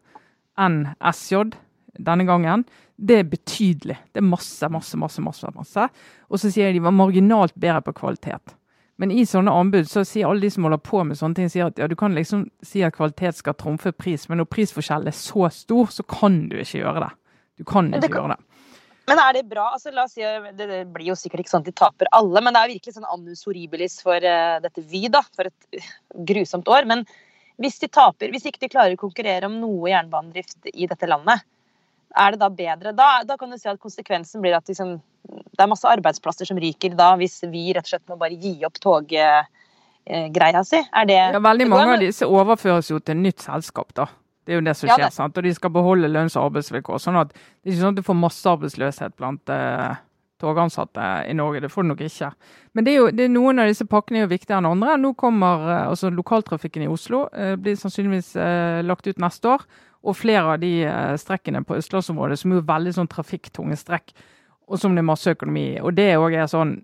[0.62, 1.52] enn SJ
[2.00, 2.66] denne gangen.
[2.96, 3.98] Det er betydelig.
[4.14, 5.22] Det er masse, masse, masse.
[5.22, 5.88] masse, masse.
[6.30, 8.56] Og så sier de var marginalt bedre på kvalitet.
[8.96, 11.68] Men i sånne anbud så sier alle de som holder på med sånne ting, sier
[11.68, 15.18] at ja, du kan liksom si at kvalitet skal trumfe pris, men når prisforskjellen er
[15.18, 17.12] så stor, så kan du ikke gjøre det.
[17.60, 18.22] Du kan ikke kan...
[18.22, 18.56] gjøre det.
[19.06, 19.68] Men er det bra?
[19.76, 22.42] Altså, la oss si, det, det, blir jo sikkert ikke sånn at de taper alle,
[22.42, 25.22] men det er virkelig sånn annus horribilis for uh, dette Vy, da.
[25.36, 25.92] For et uh,
[26.32, 26.88] grusomt år.
[26.90, 27.04] Men
[27.62, 31.46] hvis de taper, hvis ikke de klarer å konkurrere om noe jernbanedrift i dette landet,
[32.16, 32.94] er det da bedre?
[32.96, 34.98] Da, da kan du si at konsekvensen blir at liksom,
[35.28, 38.58] det er masse arbeidsplasser som ryker da, hvis vi rett og slett må bare gi
[38.68, 40.82] opp toggreia si.
[40.82, 44.10] Er det Ja, veldig mange av disse overføres jo til nytt selskap, da.
[44.46, 45.08] Det er jo det som skjer.
[45.08, 45.38] Ja, sant?
[45.38, 47.00] Og de skal beholde lønns- og arbeidsvilkår.
[47.02, 49.96] sånn at Det er ikke sånn at du får massearbeidsløshet blant eh,
[50.40, 51.62] togansatte i Norge.
[51.62, 52.32] Det får du nok ikke.
[52.74, 54.98] Men det er jo, det er noen av disse pakkene er jo viktigere enn andre.
[55.02, 58.36] Nå kommer uh, altså Lokaltrafikken i Oslo eh, blir sannsynligvis
[58.86, 59.66] lagt ut neste år.
[60.06, 60.72] Og flere av de
[61.22, 64.14] strekkene på østlandsområdet som er veldig sånn trafikktunge strekk
[64.66, 65.82] og som det er masse økonomi i.
[65.84, 66.78] Og det òg er sånn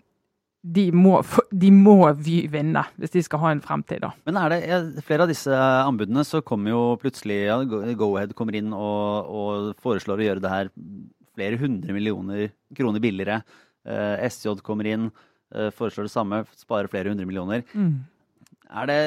[0.62, 1.16] de må,
[1.50, 4.04] de må Vy vinne hvis de skal ha en fremtid.
[4.04, 4.12] da.
[4.28, 8.54] Men er det er flere av disse anbudene så kommer jo plutselig ja, Go-Ahead kommer
[8.58, 10.70] inn og, og, foreslår å gjøre det her
[11.32, 13.40] flere hundre millioner kroner billigere.
[13.88, 15.10] Eh, SJ kommer inn,
[15.56, 17.66] eh, foreslår det samme, sparer flere hundre millioner.
[17.74, 18.04] Mm.
[18.70, 19.00] Er det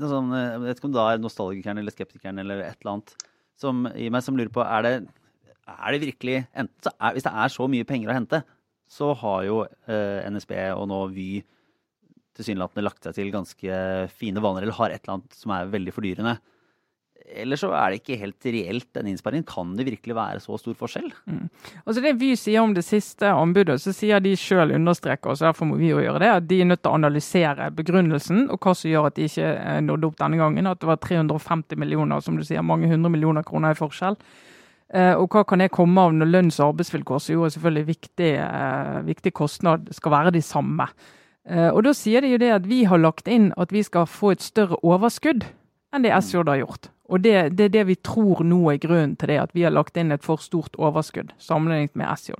[0.00, 3.14] sånn, Jeg vet ikke om det er nostalgikeren eller skeptikeren eller et eller annet
[3.60, 4.94] som, i meg som lurer på er det
[5.64, 6.68] er det virkelig er,
[7.14, 8.42] Hvis det er så mye penger å hente,
[8.90, 11.28] så har jo eh, NSB og nå Vy
[12.34, 13.78] tilsynelatende lagt seg til ganske
[14.18, 16.32] fine vaner, eller har et eller annet som er veldig fordyrende.
[17.24, 19.46] Eller så er det ikke helt reelt, den innsparingen.
[19.48, 21.08] Kan det virkelig være så stor forskjell?
[21.24, 21.48] Mm.
[21.86, 25.70] Altså Det Vy sier om det siste anbudet, så sier de sjøl understreker, og derfor
[25.70, 28.76] må vi jo gjøre det, at de er nødt til å analysere begrunnelsen og hva
[28.76, 30.68] som gjør at de ikke eh, nådde opp denne gangen.
[30.68, 34.20] At det var 350 millioner, som du sier, mange hundre millioner kroner i forskjell.
[34.94, 37.88] Uh, og hva kan jeg komme av når lønns- og arbeidsvilkår, som jo er selvfølgelig
[37.88, 40.90] viktig, uh, viktig kostnad, skal være de samme.
[41.44, 44.30] Og Da sier de jo det at vi har lagt inn at vi skal få
[44.32, 45.44] et større overskudd
[45.92, 46.88] enn det SJ har gjort.
[47.12, 49.74] Og det, det er det vi tror nå er grunnen til det, at vi har
[49.74, 52.38] lagt inn et for stort overskudd sammenlignet med SJ.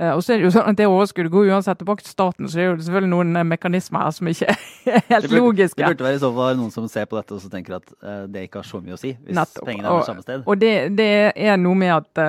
[0.00, 2.46] Uh, og så er Det jo sånn at det overskuddet går uansett tilbake til staten,
[2.48, 5.80] så det er jo selvfølgelig noen mekanismer her som ikke er helt det burde, logiske.
[5.82, 7.90] Det burde være i så fall noen som ser på dette og så tenker at
[8.06, 9.66] uh, det ikke har så mye å si, hvis Nettopp.
[9.66, 10.46] pengene er på samme sted.
[10.46, 12.22] Og det, det, er noe med at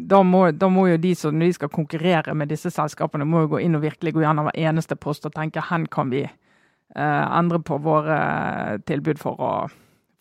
[0.00, 3.44] da, må, da, må, jo de som når de skal konkurrere med disse selskapene, må
[3.44, 6.24] jo gå inn og virkelig gå gjennom hver eneste post og tenke hen kan vi
[6.96, 8.16] endre på våre
[8.88, 9.52] tilbud for å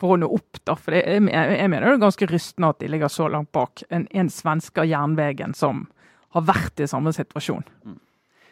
[0.01, 0.59] for å nå opp.
[0.63, 3.83] da, for jeg, jeg, mener det er ganske rystende at de ligger så langt bak
[3.89, 5.87] en, en svenske jernvegen som
[6.35, 7.65] har vært i samme situasjon.
[7.85, 7.97] Mm.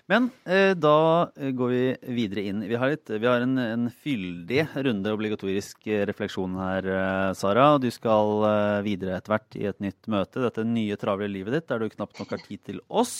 [0.05, 2.61] Men eh, da går vi videre inn.
[2.69, 7.71] Vi har, litt, vi har en, en, fyldig runde obligatorisk eh, refleksjon her, eh, Sara.
[7.81, 10.43] Du skal eh, videre etter hvert i et nytt møte.
[10.45, 13.17] Dette nye travle livet ditt der du knapt nok har tid til oss.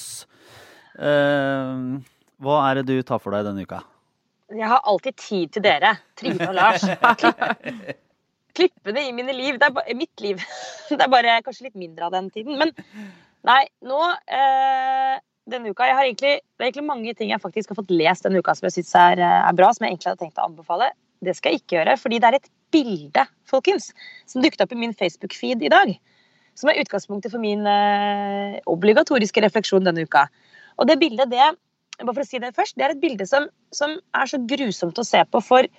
[1.01, 1.73] Eh,
[2.45, 3.81] hva er det du tar for deg denne uka?
[4.53, 6.85] Jeg har alltid tid til dere, Trine og Lars.
[8.55, 9.59] Klippene i mine liv.
[9.59, 10.41] Det er bare, mitt liv.
[10.89, 12.59] Det er bare kanskje litt mindre av den tiden.
[12.61, 12.73] Men
[13.45, 13.99] Nei, nå
[14.33, 15.17] eh,
[15.51, 18.25] denne uka jeg har egentlig, Det er egentlig mange ting jeg faktisk har fått lest
[18.25, 20.47] denne uka som jeg syns er, eh, er, bra, som jeg egentlig hadde tenkt å
[20.49, 20.89] anbefale.
[21.25, 23.91] Det skal jeg ikke gjøre, fordi det er et bilde folkens,
[24.29, 25.93] som dukket opp i min Facebook-feed i dag.
[26.57, 30.25] Som er utgangspunktet for min eh, obligatoriske refleksjon denne uka.
[30.81, 31.51] Og det bildet, det,
[32.01, 34.97] bare for å si det først, det er et bilde som, som er så grusomt
[34.99, 35.69] å se på for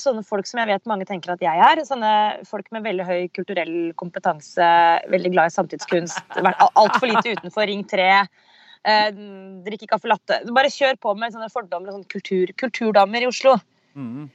[0.00, 1.82] sånne folk som jeg vet mange tenker at jeg er.
[1.84, 2.10] Sånne
[2.48, 4.68] folk med veldig høy kulturell kompetanse,
[5.12, 6.38] veldig glad i samtidskunst.
[6.40, 8.08] Altfor lite utenfor Ring 3.
[8.84, 10.40] drikke drikker kaffe latte.
[10.56, 13.58] Bare kjør på med sånne fordommer og sånn kultur, kulturdammer i Oslo.
[13.94, 14.30] Mm.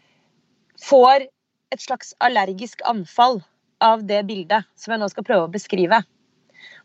[0.85, 1.25] Får
[1.73, 3.41] et slags allergisk anfall
[3.81, 6.01] av det bildet som jeg nå skal prøve å beskrive.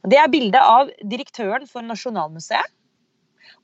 [0.09, 2.73] Det er bildet av direktøren for Nasjonalmuseet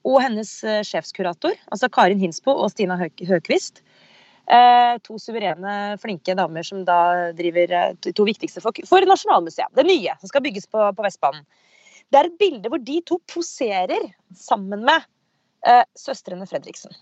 [0.08, 3.99] og hennes eh, sjefskurator, altså Karin Hinsbo og Stina Høkvist, Eh,
[5.06, 9.70] to suverene, flinke damer som da driver eh, de to viktigste for, for Nasjonalmuseet.
[9.76, 11.44] Det nye som skal bygges på, på, Vestbanen.
[12.10, 15.06] Det er et bilde hvor de to poserer sammen med
[15.66, 16.94] eh, søstrene Fredriksen.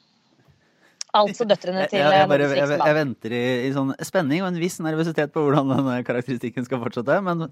[1.17, 4.61] Altså døtrene til jeg, jeg, bare, jeg, jeg venter i, i, sånn spenning og en
[4.61, 7.49] viss nervøsitet på hvordan denne karakteristikken skal fortsette, men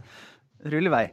[0.66, 1.06] rull i vei.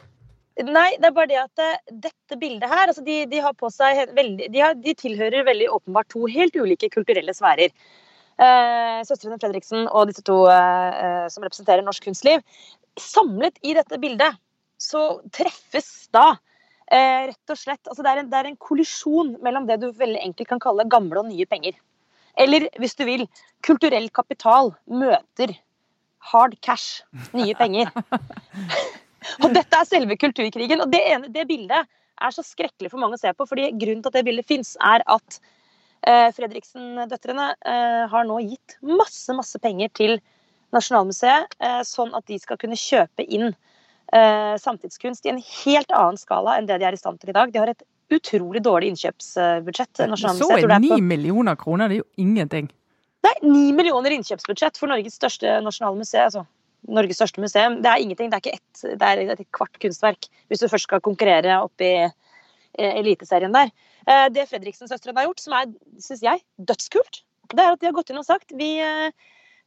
[0.64, 1.62] Nei, det er bare det at
[2.04, 5.72] dette bildet her altså de, de, har på seg veldig, de, har, de tilhører veldig
[5.80, 8.03] åpenbart to helt ulike kulturelle sfærer eh,
[9.08, 12.42] søstrene Fredriksen og disse to eh, eh, som representerer norsk kunstliv.
[13.00, 14.38] Samlet i dette bildet
[14.82, 16.34] så treffes da
[16.92, 19.92] eh, rett og slett altså det, er en, det er en kollisjon mellom det du
[19.92, 21.78] veldig enkelt kan kalle gamle og nye penger.
[22.40, 23.28] Eller hvis du vil,
[23.66, 25.54] kulturell kapital møter
[26.34, 27.04] hard cash,
[27.36, 27.92] nye penger.
[29.44, 30.82] og dette er selve kulturkrigen.
[30.82, 31.86] Og det, ene, det bildet
[32.24, 34.74] er så skrekkelig for mange å se på, fordi grunnen til at det bildet fins,
[34.82, 35.63] er at Eh,
[36.36, 40.18] Fredriksen-døtrene eh, har nå gitt masse, masse penger til
[40.76, 43.54] Nasjonalmuseet, eh, sånn at de skal kunne kjøpe inn
[44.14, 47.50] samtidskunst i en helt annen skala enn det de er i stand til i dag.
[47.50, 47.80] De har et
[48.14, 50.04] utrolig dårlig innkjøpsbudsjett.
[50.22, 52.68] Så er ni millioner kroner, det er jo ingenting.
[53.24, 56.28] Nei, ni millioner innkjøpsbudsjett for Norges største nasjonale museum.
[56.28, 56.44] Altså.
[56.94, 57.80] Norges største museum.
[57.84, 58.30] Det er ingenting.
[58.32, 60.28] Det er ikke ett, det er et kvart kunstverk.
[60.52, 61.94] Hvis du først skal konkurrere opp i
[62.74, 63.72] Eliteserien der.
[64.08, 65.72] Eh, det Fredriksen-søstrene har gjort, som er,
[66.04, 69.10] syns jeg, dødskult, det er at de har gått inn og sagt vi eh,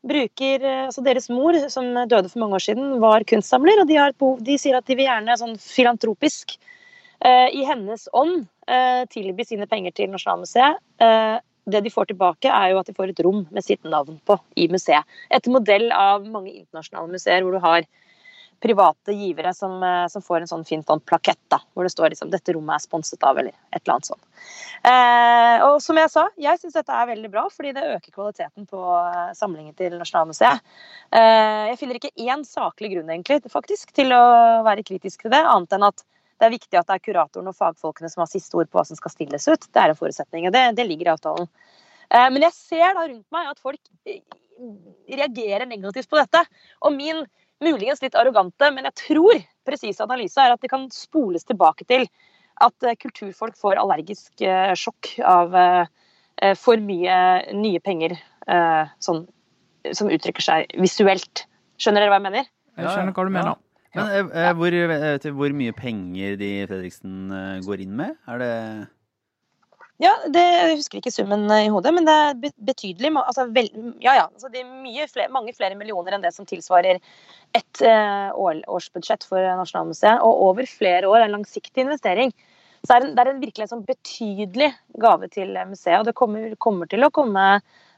[0.07, 3.99] bruker eh, altså Deres mor, som døde for mange år siden, var kunstsamler, og de,
[4.19, 6.59] behov, de sier at de vil gjerne sånn filantropisk
[7.27, 8.43] i hennes ånd
[9.09, 10.83] tilby sine penger til Nasjonalmuseet.
[11.67, 14.37] Det de får tilbake, er jo at de får et rom med sitt navn på
[14.61, 15.09] i museet.
[15.33, 17.89] Etter modell av mange internasjonale museer hvor du har
[18.63, 22.13] private givere som, eh, som, får en sånn fin sånn plakett da, hvor det står
[22.13, 24.25] liksom 'dette rommet er sponset av', eller et eller annet sånt.
[24.83, 28.67] Eh, og som jeg sa, jeg syns dette er veldig bra, fordi det øker kvaliteten
[28.67, 30.61] på eh, samlingen til Nasjonalmuseet.
[31.13, 34.25] Eh, jeg finner ikke én saklig grunn egentlig, faktisk, til å
[34.67, 36.05] være kritisk til det, annet enn at
[36.37, 38.85] det er viktig at det er kuratoren og fagfolkene som har siste ord på hva
[38.85, 39.63] som skal stilles ut.
[39.73, 41.49] Det er en forutsetning, og det, det ligger i avtalen.
[42.11, 44.21] Eh, men jeg ser da rundt meg at folk eh,
[45.09, 46.45] reagerer negativt på dette.
[46.85, 47.25] Og min
[47.65, 52.07] muligens litt arrogante, men jeg tror presis analyse er at det kan spoles tilbake til
[52.65, 57.19] at eh, kulturfolk får allergisk eh, sjokk av eh, for mye
[57.57, 58.13] nye penger
[59.03, 59.23] sånn,
[59.97, 61.47] som uttrykker seg visuelt.
[61.81, 62.51] Skjønner dere hva jeg mener?
[62.77, 63.57] Jeg skjønner hva du mener.
[63.97, 64.05] Ja.
[64.05, 64.77] Men eh, hvor,
[65.39, 67.33] hvor, mye penger de Fredriksen
[67.65, 68.13] går inn med?
[68.29, 68.53] Er det
[70.03, 72.35] ja, det, jeg husker ikke summen i hodet, men det er
[72.69, 73.13] betydelig.
[73.23, 73.71] Altså, vel,
[74.05, 77.01] ja, ja, altså, det er flere, mange flere millioner enn det som tilsvarer
[77.57, 80.21] et år, årsbudsjett for Nasjonalmuseet.
[80.21, 82.35] Og over flere år, en langsiktig investering.
[82.87, 84.71] Så er, det, det er en virkelig sånn betydelig
[85.03, 85.99] gave til museet.
[86.01, 87.47] Og det kommer, kommer, til å komme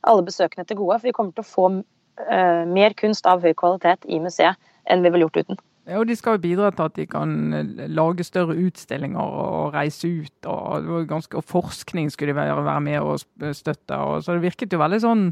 [0.06, 3.52] alle besøkende til gode, for vi kommer til å få uh, mer kunst av høy
[3.58, 5.60] kvalitet i museet enn vi ville gjort uten.
[5.88, 9.74] Ja, og De skal jo bidra til at de kan eh, lage større utstillinger og
[9.76, 10.48] reise ut.
[10.50, 13.22] Og, ganske, og forskning skulle de være, med og
[13.56, 13.96] støtte.
[13.96, 15.30] Og, så det virket jo veldig sånn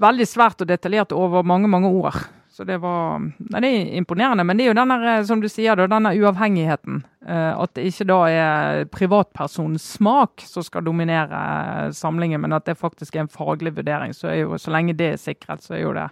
[0.00, 2.16] veldig svært og detaljert over mange, mange år.
[2.50, 4.44] Så det var nei, det er imponerende.
[4.44, 7.04] Men det er jo denne, eh, som du sier, denne uavhengigheten.
[7.26, 12.80] Eh, at det ikke da er privatpersonens smak som skal dominere samlingen, men at det
[12.80, 14.16] faktisk er en faglig vurdering.
[14.16, 16.08] Så, jo, så lenge det er sikret, så er jo det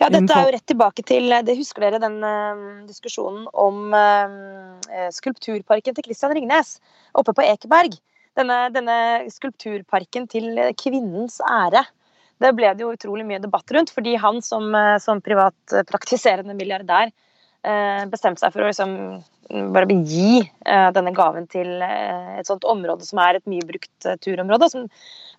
[0.00, 5.08] ja, dette er jo rett tilbake til det Husker dere den uh, diskusjonen om uh,
[5.14, 6.76] skulpturparken til Christian Ringnes
[7.16, 7.96] oppe på Ekeberg?
[8.36, 8.96] Denne, denne,
[9.32, 11.86] skulpturparken til kvinnens ære.
[12.42, 17.14] Det ble det jo utrolig mye debatt rundt, fordi han som, uh, som privatpraktiserende milliardær
[18.06, 18.92] bestemte seg for å liksom
[19.74, 20.36] bare gi
[20.94, 24.84] denne gaven til et sånt område som er et mye brukt turområde, som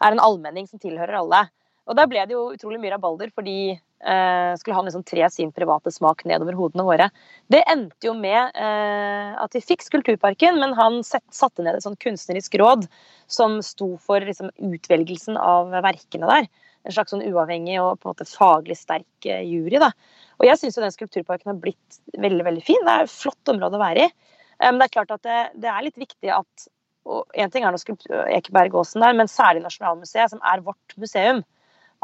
[0.04, 1.46] er en allmenning som tilhører alle.
[1.88, 5.54] Og der ble det jo utrolig mye rabalder, fordi eh, skulle han liksom tre sin
[5.56, 7.10] private smak nedover hodene våre.
[7.52, 11.86] Det endte jo med eh, at vi fikk Skulpturparken, men han set, satte ned et
[11.86, 12.88] sånn kunstnerisk råd
[13.32, 16.52] som sto for liksom, utvelgelsen av verkene der.
[16.88, 19.80] En slags sånn uavhengig og på en måte faglig sterk eh, jury.
[19.80, 19.94] da.
[20.42, 22.84] Og jeg syns jo den skulpturparken har blitt veldig veldig fin.
[22.84, 24.16] Det er et flott område å være i.
[24.60, 26.74] Eh, men det er klart at det, det er litt viktig at
[27.08, 27.94] og En ting er nå
[28.36, 31.38] Ekeberg-Åsen der, men særlig Nasjonalmuseet, som er vårt museum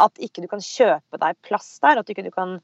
[0.02, 2.00] at ikke du kan kjøpe deg plass der.
[2.00, 2.60] At du ikke kan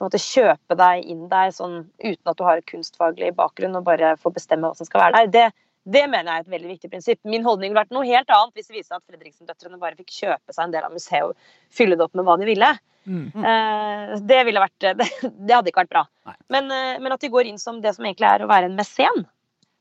[0.00, 4.36] måte, kjøpe deg inn der sånn, uten at du har kunstfaglig bakgrunn og bare får
[4.36, 5.32] bestemme hva som skal være der.
[5.34, 5.66] Det,
[5.96, 7.20] det mener jeg er et veldig viktig prinsipp.
[7.28, 10.56] Min holdning ville vært noe helt annet hvis det viste at Fredriksen-døtrene bare fikk kjøpe
[10.56, 12.70] seg en del av museet og fylle det opp med hva de ville.
[13.08, 13.26] Mm.
[13.32, 16.06] Eh, det, ville vært, det, det, hadde ikke vært bra.
[16.52, 18.78] Men, eh, men, at de går inn som det som egentlig er å være en
[18.78, 19.26] mesen.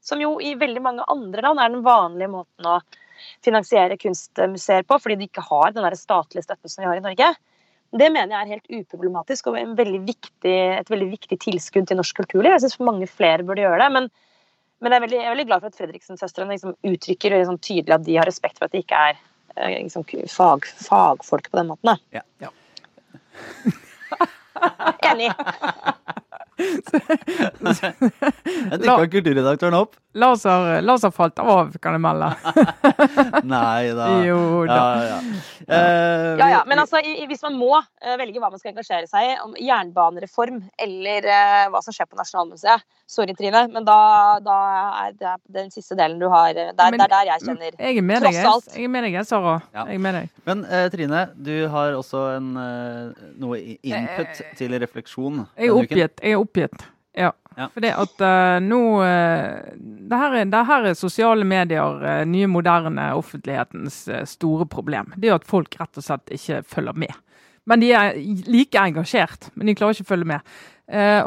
[0.04, 2.80] Som jo i veldig mange andre land er den vanlige måten å
[3.46, 7.30] finansiere kunstmuseer på, fordi de ikke har den statlige støtten som vi har i Norge.
[7.90, 12.20] Det mener jeg er helt uproblematisk og veldig viktig, et veldig viktig tilskudd til norsk
[12.22, 12.54] kulturliv.
[12.54, 13.90] Jeg syns mange flere burde gjøre det.
[13.96, 14.10] Men,
[14.80, 17.98] men jeg, er veldig, jeg, er veldig, glad for at Fredriksen-søstrene liksom uttrykker liksom tydelig
[17.98, 19.18] at de har respekt for at de ikke er
[19.56, 22.06] eh, liksom, fag, fagfolk på den måten.
[22.14, 22.22] Ja.
[22.46, 22.54] ja.
[25.10, 25.34] Enig.
[28.70, 29.96] Jeg dukka kulturredaktøren opp.
[30.18, 32.34] Laser, laser falt av, kan jeg melde.
[33.54, 34.08] Nei da.
[34.26, 34.76] Jo da.
[34.76, 35.20] Ja, ja.
[35.70, 36.62] Uh, ja, ja.
[36.66, 36.98] Men altså,
[37.30, 41.70] hvis man må uh, velge hva man skal engasjere seg i, om jernbanereform eller uh,
[41.70, 44.56] hva som skjer på Nasjonalmuseet Sorry, Trine, men da, da
[45.06, 48.22] er det den siste delen du har Det er der jeg kjenner jeg er med
[48.22, 48.68] tross alt.
[48.76, 49.56] Jeg er med deg, Sara.
[49.74, 49.88] Ja.
[49.90, 50.28] Jeg er med deg.
[50.46, 50.62] Men
[50.94, 52.52] Trine, du har også en,
[53.42, 55.42] noe input til refleksjon.
[55.58, 56.22] Jeg er oppgitt.
[56.22, 56.49] Jeg er oppgitt.
[57.20, 57.32] Ja.
[57.58, 57.68] ja.
[57.74, 62.24] For det at uh, nå uh, det, her er, det her er sosiale medier, uh,
[62.30, 65.14] nye, moderne offentlighetens store problem.
[65.18, 67.16] Det er at folk rett og slett ikke følger med.
[67.70, 68.16] Men de er
[68.50, 70.54] like engasjert, men de klarer ikke å følge med.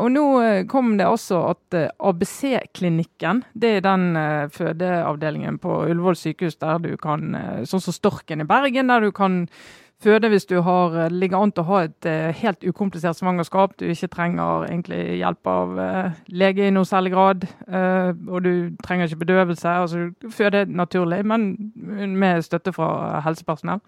[0.02, 0.24] og nå
[0.66, 4.16] kom det også at ABC-klinikken, det er den
[4.50, 9.44] fødeavdelingen på Ullevål sykehus der du kan, sånn som Storken i Bergen, der du kan
[10.02, 13.76] føde hvis du har, eh, ligger an til å ha et uh, helt ukomplisert svangerskap.
[13.80, 17.46] Du ikke trenger egentlig hjelp av uh, lege i noe særlig grad.
[18.28, 18.52] Og du
[18.84, 19.68] trenger ikke bedøvelse.
[19.68, 21.72] altså Du føder naturlig, men
[22.18, 23.80] med støtte fra helsepersonell.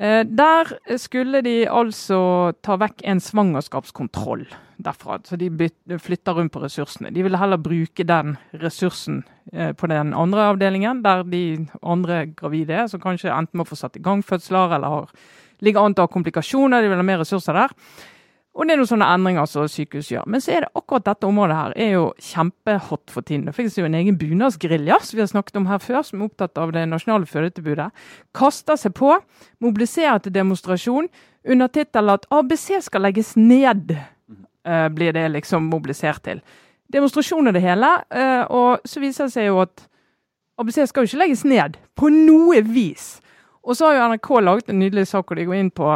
[0.00, 4.44] Eh, der skulle de altså ta vekk en svangerskapskontroll
[4.84, 5.18] derfra.
[5.24, 5.50] Så de
[5.98, 7.12] flytter rundt på ressursene.
[7.14, 12.84] De ville heller bruke den ressursen eh, på den andre avdelingen, der de andre gravide
[12.84, 15.10] er, som kanskje enten må få satt i gang fødsler eller har,
[15.64, 16.82] ligger an til å ha komplikasjoner.
[16.82, 17.74] De vil ha mer ressurser der.
[18.58, 20.24] Og det er noen sånne endringer som sykehus gjør.
[20.26, 23.44] Men så er det akkurat dette området her er jo kjempehot for tiden.
[23.46, 26.26] Det finnes jo en egen bunadsgerilja som vi har snakket om her før, som er
[26.26, 27.86] opptatt av det nasjonale fødetilbudet.
[28.34, 29.12] Kaster seg på,
[29.62, 31.06] mobiliserer til demonstrasjon
[31.46, 33.94] under tittelen at ABC skal legges ned,
[34.92, 36.42] blir det liksom mobilisert til.
[36.92, 39.84] Demonstrasjon er det hele, uh, og så viser det seg jo at
[40.58, 43.18] ABC skal jo ikke legges ned på noe vis.
[43.64, 45.90] Og så har jo NRK laget en nydelig sak hvor de går inn på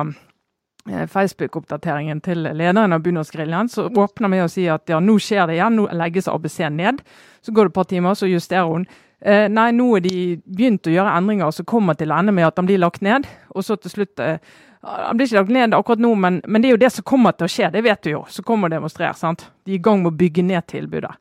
[0.90, 5.46] Eh, Facebook-oppdateringen til lederen av Bunadsgeriljaen, så åpner med å si at ja, nå skjer
[5.46, 7.04] det igjen, nå legges ABC ned.
[7.38, 8.88] Så går det et par timer, så justerer hun.
[9.22, 12.48] Eh, nei, nå er de begynt å gjøre endringer som kommer til å ende med
[12.48, 13.30] at de blir lagt ned.
[13.54, 14.42] Og så til slutt eh,
[14.82, 17.36] Han blir ikke lagt ned akkurat nå, men, men, det er jo det som kommer
[17.36, 17.70] til å skje.
[17.70, 18.24] Det vet du jo.
[18.28, 19.14] Så kommer å demonstrere.
[19.14, 19.46] sant?
[19.62, 21.12] De er i gang med å bygge ned tilbudet.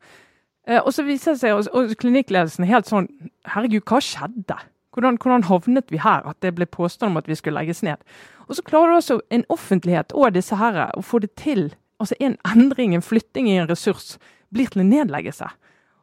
[0.67, 3.09] Eh, og så viser det seg, og, og klinikkledelsen helt sånn
[3.49, 4.57] Herregud, hva skjedde?
[4.91, 6.25] Hvordan, hvordan, havnet vi her?
[6.27, 8.01] At det ble påstand om at vi skulle legges ned.
[8.49, 11.69] Og så klarer du også en offentlighet og disse her å få det til.
[12.01, 14.17] Altså en endring, en flytting i en ressurs,
[14.51, 15.47] blir til en nedleggelse.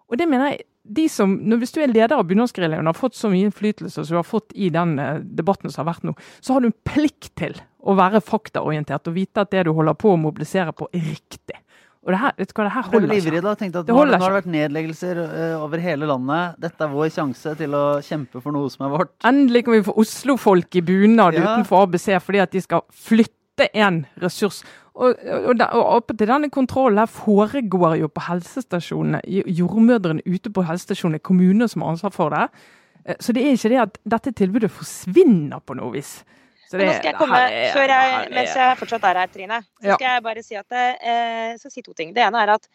[0.08, 3.18] Og det mener jeg, de som, Hvis du er leder av Bunadsgeriljaen og har fått
[3.18, 6.14] så mye innflytelse som du har fått i den uh, debatten som har vært nå,
[6.40, 9.96] så har du en plikt til å være faktaorientert og vite at det du holder
[9.98, 11.60] på å mobilisere på, er riktig.
[12.06, 13.24] Og det her, vet du hva, det her holder ikke.
[13.28, 16.58] Livredd, tenkte at det nå, nå har det vært nedleggelser uh, over hele landet.
[16.62, 19.12] Dette er vår sjanse til å kjempe for noe som er vårt.
[19.28, 21.44] Endelig kan vi få Oslo-folk i bunad ja.
[21.44, 24.62] utenfor ABC fordi at de skal flytte en ressurs.
[24.98, 29.20] Og, og, og, og denne kontrollen her foregår jo på helsestasjonene.
[29.46, 32.48] Jordmødrene ute på helsestasjonene, kommuner som har ansvar for det.
[33.04, 36.18] Eh, så det er ikke det at dette tilbudet forsvinner på noe vis.
[36.68, 40.24] Det, nå skal jeg komme, jeg, Mens jeg fortsatt er her, Trine, så skal jeg
[40.26, 42.10] bare si, at, eh, si to ting.
[42.16, 42.68] Det ene er at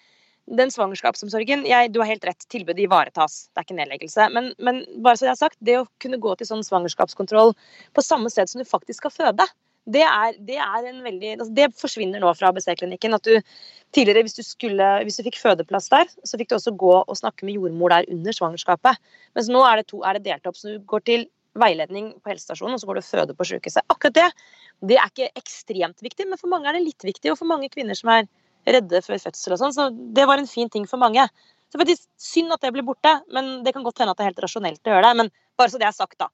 [0.59, 3.49] den svangerskapsomsorgen jeg, Du har helt rett, tilbudet ivaretas.
[3.51, 4.29] Det er ikke nedleggelse.
[4.33, 7.53] Men, men, bare så jeg har sagt, det å kunne gå til sånn svangerskapskontroll
[7.93, 9.47] på samme sted som du faktisk skal føde,
[9.85, 13.15] det, er, det, er veldig, altså det forsvinner nå fra ABC-klinikken.
[13.17, 13.39] at du
[13.93, 17.17] Tidligere, hvis du, skulle, hvis du fikk fødeplass der, så fikk du også gå og
[17.19, 18.97] snakke med jordmor der under svangerskapet.
[19.37, 20.57] Mens nå er det, to, er det delt opp.
[20.57, 21.27] Så du går til
[21.61, 23.85] veiledning på helsestasjonen, og så går du og føder på sykehuset.
[23.93, 24.29] Akkurat det
[24.89, 27.29] det er ikke ekstremt viktig, men for mange er det litt viktig.
[27.31, 28.25] Og for mange kvinner som er
[28.65, 29.75] redde før fødsel og sånn.
[29.75, 31.27] Så det var en fin ting for mange.
[31.69, 34.31] Så faktisk synd at det blir borte, men det kan godt hende at det er
[34.31, 35.19] helt rasjonelt å gjøre det.
[35.21, 36.29] Men bare så det er sagt, da.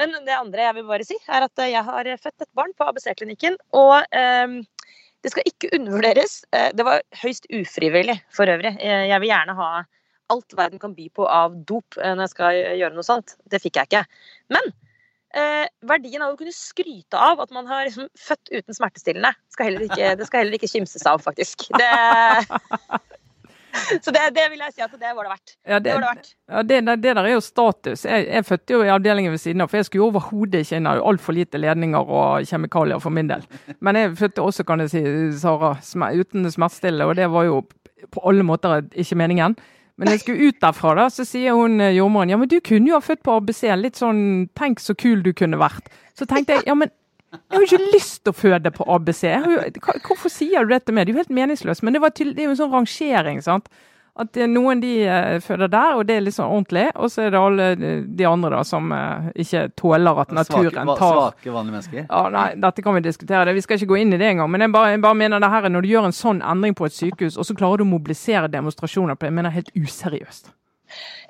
[0.00, 2.88] Men det andre jeg vil bare si, er at jeg har født et barn på
[2.88, 3.58] ABC-klinikken.
[3.76, 4.60] Og eh,
[5.20, 6.40] det skal ikke undervurderes.
[6.56, 8.76] Eh, det var høyst ufrivillig for øvrig.
[8.80, 9.72] Eh, jeg vil gjerne ha
[10.30, 13.36] alt verden kan by på av dop eh, når jeg skal gjøre noe sånt.
[13.50, 14.04] Det fikk jeg ikke.
[14.54, 14.72] Men
[15.36, 19.80] eh, verdien av å kunne skryte av at man har liksom født uten smertestillende, skal
[19.86, 21.68] ikke, det skal heller ikke kimses av, faktisk.
[21.76, 21.90] Det,
[24.04, 25.54] så det, det, vil jeg si at det var det verdt.
[25.64, 26.30] Ja, det, det, var det, verdt.
[26.50, 28.04] Ja, det, det, der er jo status.
[28.04, 30.88] Jeg, jeg fødte jo i avdelingen ved siden av, for jeg skulle overhodet ikke inn.
[30.90, 33.44] Hadde altfor lite ledninger og kjemikalier for min del.
[33.80, 35.04] Men jeg fødte også, kan jeg si,
[35.42, 35.74] Sara,
[36.14, 37.60] uten smertestillende, og det var jo
[38.10, 39.58] på alle måter ikke meningen.
[40.00, 42.88] Men jeg skulle ut derfra, da, så sier hun eh, jordmoren ja, men du kunne
[42.88, 43.66] jo ha født på ABC.
[43.76, 44.22] Litt sånn
[44.56, 45.90] tenk så kul du kunne vært.
[46.16, 46.88] Så tenkte jeg ja, men
[47.30, 49.22] jeg har jo ikke lyst til å føde på ABC.
[50.06, 51.06] Hvorfor sier du dette med?
[51.06, 51.84] Det er jo helt meningsløst.
[51.86, 53.38] Men det, til, det er jo en sånn rangering.
[53.44, 53.68] sant?
[54.20, 56.88] At noen de uh, føder der, og det er litt sånn ordentlig.
[56.98, 57.68] Og så er det alle
[58.02, 58.90] de andre da som
[59.38, 62.06] ikke tåler at naturen tar Svake, vanlige mennesker?
[62.08, 63.44] Ja, nei, Dette kan vi diskutere.
[63.46, 63.54] det.
[63.60, 64.50] Vi skal ikke gå inn i det engang.
[64.50, 66.90] Men jeg bare, jeg bare mener det her, når du gjør en sånn endring på
[66.90, 70.50] et sykehus, og så klarer du å mobilisere demonstrasjoner på det, jeg mener helt useriøst.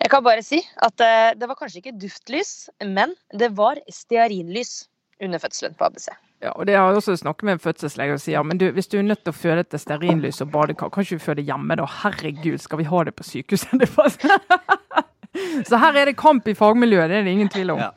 [0.01, 0.97] Jeg kan bare si at
[1.37, 4.89] det var kanskje ikke duftlys, men det var stearinlys
[5.23, 6.09] under fødselen på ABC.
[6.41, 8.89] Ja, og det har jeg også snakket med en fødselslege og sier men du, hvis
[8.89, 11.77] du er nødt til å føde etter stearinlys og badekar, kan ikke du føde hjemme
[11.77, 11.89] da?
[12.01, 13.85] Herregud, skal vi ha det på sykehuset?
[15.69, 17.85] Så her er det kamp i fagmiljøet, det er det ingen tvil om.
[17.85, 17.91] Ja.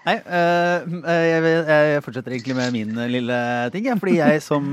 [0.00, 3.36] Nei, uh, jeg, jeg, fortsetter egentlig med min lille
[3.74, 3.88] ting.
[4.00, 4.68] Fordi jeg som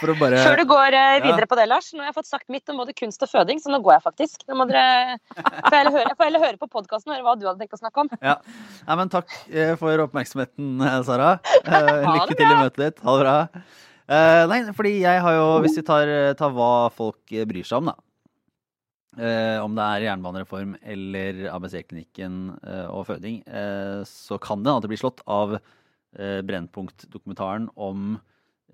[0.00, 1.48] For å bare Før du går videre ja.
[1.50, 1.88] på det, Lars.
[1.94, 4.04] Nå har jeg fått sagt mitt om både kunst og føding, så nå går jeg
[4.04, 4.44] faktisk.
[4.48, 7.46] Nå må dere får jeg høre, får heller høre på podkasten og høre hva du
[7.48, 8.12] hadde tenkt å snakke om.
[8.20, 8.38] Ja,
[8.84, 9.32] Nei, men Takk
[9.80, 11.38] for oppmerksomheten, Sara.
[12.18, 13.00] lykke til i møtet ditt.
[13.06, 13.38] Ha det bra.
[14.52, 17.96] nei, fordi jeg har jo Hvis vi tar, tar hva folk bryr seg om, da.
[19.16, 24.84] Eh, om det er jernbanereform eller ABC-klinikken eh, og føding, eh, så kan det at
[24.84, 28.18] det blir slått av eh, Brennpunkt-dokumentaren om,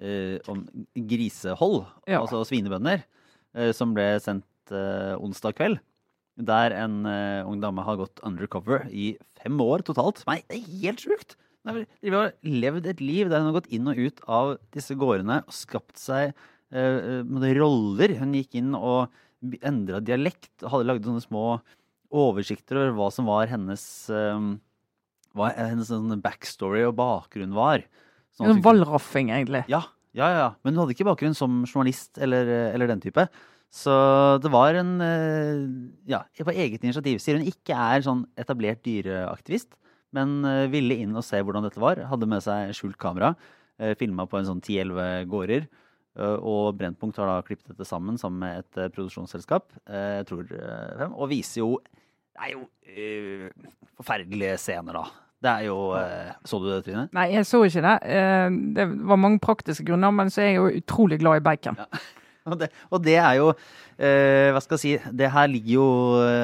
[0.00, 0.64] eh, om,
[0.98, 2.18] grisehold, ja.
[2.18, 3.06] altså svinebønder,
[3.54, 5.80] eh, som ble sendt onsdag kveld.
[6.40, 9.10] Der en ung dame har gått undercover i
[9.42, 10.22] fem år totalt.
[10.26, 11.36] Nei, det er helt sjukt!
[11.68, 15.42] De har levd et liv der hun har gått inn og ut av disse gårdene
[15.44, 16.32] og skapt seg
[16.72, 18.16] roller.
[18.16, 19.12] Hun gikk inn og
[19.64, 20.52] endra dialekt.
[20.62, 21.44] Hadde lagd sånne små
[22.14, 23.82] oversikter over hva som var hennes
[24.12, 24.54] um,
[25.34, 27.82] hva hennes sånn backstory og bakgrunn var.
[28.38, 29.64] Sånn Wallraffing, egentlig.
[29.70, 29.82] Ja,
[30.14, 30.46] ja, ja.
[30.62, 33.26] Men hun hadde ikke bakgrunn som journalist eller, eller den type.
[33.74, 33.94] Så
[34.42, 35.64] det var en eh,
[36.10, 37.18] Ja, på eget initiativ.
[37.22, 39.74] Sier hun ikke er sånn etablert dyreaktivist,
[40.14, 42.02] men eh, ville inn og se hvordan dette var.
[42.10, 43.32] Hadde med seg skjult kamera.
[43.82, 45.66] Eh, Filma på en sånn 10-11 gårder.
[46.14, 49.66] Eh, og Brennpunkt har da klippet dette sammen sammen med et uh, produksjonsselskap.
[49.88, 51.70] Uh, jeg tror uh, Og viser jo
[52.34, 52.64] Det er jo
[53.98, 55.04] forferdelige scener, da.
[55.44, 55.78] Det er jo
[56.46, 57.08] Så du det, Trine?
[57.14, 57.96] Nei, jeg så ikke det.
[58.76, 61.78] det var mange praktiske grunner, men så er jeg jo utrolig glad i bacon.
[61.78, 61.86] Ja.
[62.44, 63.46] Og, det, og det, er jo
[63.96, 65.86] Hva skal jeg si Det her ligger jo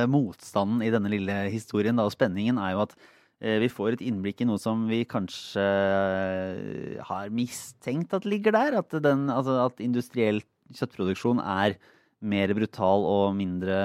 [0.08, 3.10] motstanden i denne lille historien, da, og spenningen er jo at Eh,
[3.40, 8.76] vi får et innblikk i noe som vi kanskje eh, har mistenkt at ligger der.
[8.82, 10.42] At, den, altså at industriell
[10.76, 11.78] kjøttproduksjon er
[12.20, 13.78] mer brutal og mindre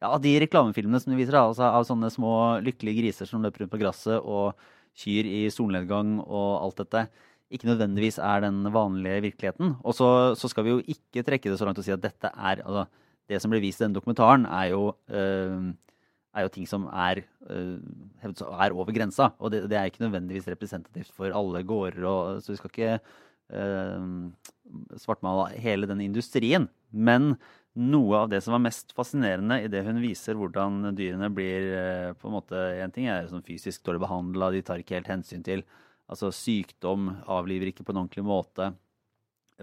[0.00, 2.32] ja, de reklamefilmene som du viser, altså av sånne små
[2.64, 4.56] lykkelige griser som løper rundt på gresset, og
[4.96, 7.06] kyr i solnedgang og alt dette,
[7.52, 9.76] ikke nødvendigvis er den vanlige virkeligheten.
[9.86, 12.32] Og så, så skal vi jo ikke trekke det så langt og si at dette
[12.32, 12.86] er altså,
[13.26, 15.72] Det som blir vist i denne dokumentaren, er jo øh,
[16.36, 17.78] er jo ting som er, uh,
[18.22, 19.32] er over grensa.
[19.40, 22.02] Og det, det, er ikke nødvendigvis representativt for alle gårder.
[22.04, 24.08] Og, så vi skal ikke eh,
[25.00, 26.68] svartmale hele den industrien.
[26.92, 27.34] Men
[27.76, 32.12] noe av det som var mest fascinerende i det hun viser hvordan dyrene blir uh,
[32.16, 35.44] på en måte, En ting er sånn fysisk dårlig behandla, de tar ikke helt hensyn
[35.44, 35.64] til
[36.06, 38.70] altså sykdom, avliver ikke på en ordentlig måte.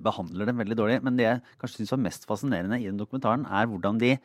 [0.03, 1.01] Behandler dem veldig dårlig.
[1.05, 4.15] Men det jeg kanskje syns var mest fascinerende i den dokumentaren, er hvordan de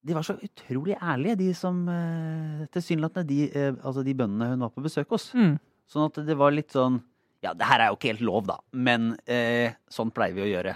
[0.00, 4.64] de var så utrolig ærlige, de som uh, Tilsynelatende de, uh, altså de bøndene hun
[4.64, 5.30] var på besøk hos.
[5.36, 5.58] Mm.
[5.90, 7.00] Sånn at det var litt sånn
[7.44, 10.48] Ja, det her er jo ikke helt lov, da, men eh, sånn pleier vi å
[10.50, 10.74] gjøre.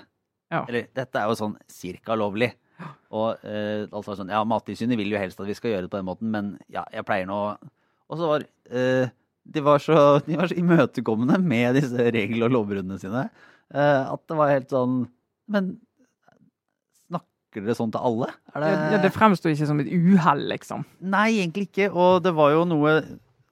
[0.49, 0.63] Ja.
[0.63, 2.49] Eller dette er jo sånn cirka lovlig.
[3.13, 6.01] Og eh, var sånn Ja, Mattilsynet vil jo helst at vi skal gjøre det på
[6.01, 10.49] den måten, men ja, jeg pleier nå Og så var de var, så, de var
[10.51, 13.29] så imøtekommende med disse regel- og lovbruddene sine
[13.75, 14.99] at det var helt sånn
[15.53, 15.71] Men
[17.55, 18.29] snakker dere sånn til alle?
[18.55, 20.85] Det, ja, det fremsto ikke som et uhell, liksom.
[21.01, 21.91] Nei, egentlig ikke.
[21.93, 23.03] Og det var jo noe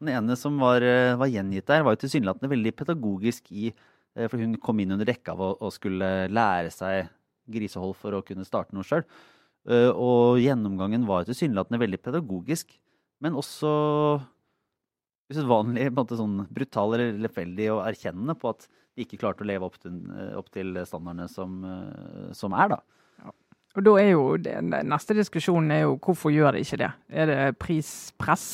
[0.02, 4.26] Den ene som var, eh, var gjengitt der, var jo tilsynelatende veldig pedagogisk i eh,
[4.26, 7.08] For hun kom inn under rekka av å, skulle lære seg
[7.46, 9.04] grisehold for å kunne starte noe sjøl.
[9.94, 12.72] Og gjennomgangen var tilsynelatende veldig pedagogisk,
[13.22, 13.70] men også
[15.30, 19.68] usedvanlig på sånn brutal eller lepfeldig og erkjennende på at de ikke klarte å leve
[19.68, 20.00] opp til,
[20.34, 21.62] opp til standardene som,
[22.34, 22.80] som er, da.
[23.72, 26.92] Og da er jo den Neste diskusjon er jo hvorfor gjør de ikke det?
[27.08, 28.46] Er det prispress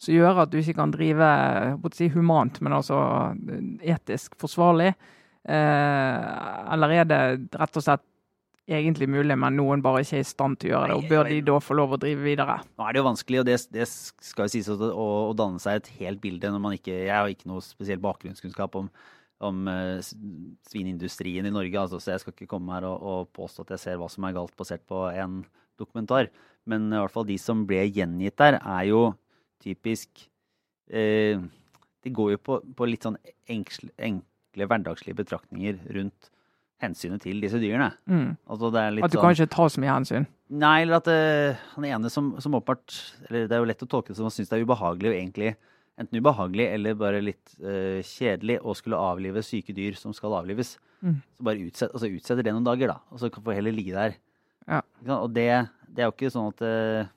[0.00, 1.28] som gjør at du ikke kan drive
[1.96, 2.98] si, humant, men altså
[3.84, 4.92] etisk forsvarlig?
[5.46, 6.26] Eh,
[6.74, 7.22] eller er det
[7.56, 8.04] rett og slett
[8.66, 10.96] egentlig mulig, men noen bare ikke er i stand til å gjøre det?
[10.98, 12.58] Og bør de da få lov å drive videre?
[12.76, 15.06] Nå er det jo vanskelig, og det, det skal jo sies å, å,
[15.38, 18.90] danne seg et helt bilde når man ikke Jeg har ikke noe spesiell bakgrunnskunnskap om
[19.44, 19.98] om uh,
[20.68, 21.80] svineindustrien i Norge.
[21.80, 24.26] Altså, så jeg skal ikke komme her og, og, påstå at jeg ser hva som
[24.26, 25.42] er galt basert på en
[25.80, 26.30] dokumentar.
[26.66, 29.02] Men i hvert fall de som ble gjengitt der, er jo
[29.62, 30.24] typisk
[30.90, 31.38] eh,
[32.04, 33.18] De går jo på, på litt sånn
[33.50, 36.30] enkle, enkle, hverdagslige betraktninger rundt
[36.82, 37.90] hensynet til disse dyrene.
[38.08, 38.34] Mm.
[38.46, 40.26] Altså, at du sånn, kan ikke ta så mye hensyn?
[40.52, 42.94] Nei, eller at eh, han ene som, som åpenbart
[43.26, 45.16] Eller det er jo lett å tolke det som han syns det er ubehagelig og
[45.16, 45.54] egentlig
[46.00, 50.76] enten ubehagelig eller bare litt uh, kjedelig å skulle avlive syke dyr som skal avlives.
[51.00, 51.18] Mm.
[51.36, 52.98] Så bare utsett, altså utsetter det noen dager, da.
[53.12, 54.16] Og så får heller ligge der.
[54.66, 54.82] Ja.
[55.18, 55.50] Og det,
[55.88, 57.12] det, er jo ikke sånn at uh,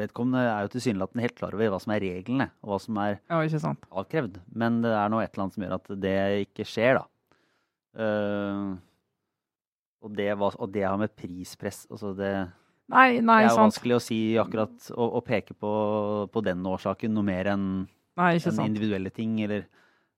[0.00, 3.18] vedkommende er jo tilsynelatende helt klar over hva som er reglene, og hva som er
[3.18, 4.40] ja, avkrevd.
[4.54, 7.06] Men det er nå et eller annet som gjør at det ikke skjer, da.
[7.94, 8.74] Uh,
[10.04, 12.32] og, det, og det har med prispress altså det
[12.92, 13.70] Nei, nei, det er sant.
[13.70, 15.70] vanskelig å si akkurat å, å peke på,
[16.32, 19.64] på, den årsaken noe mer enn en individuelle ting eller,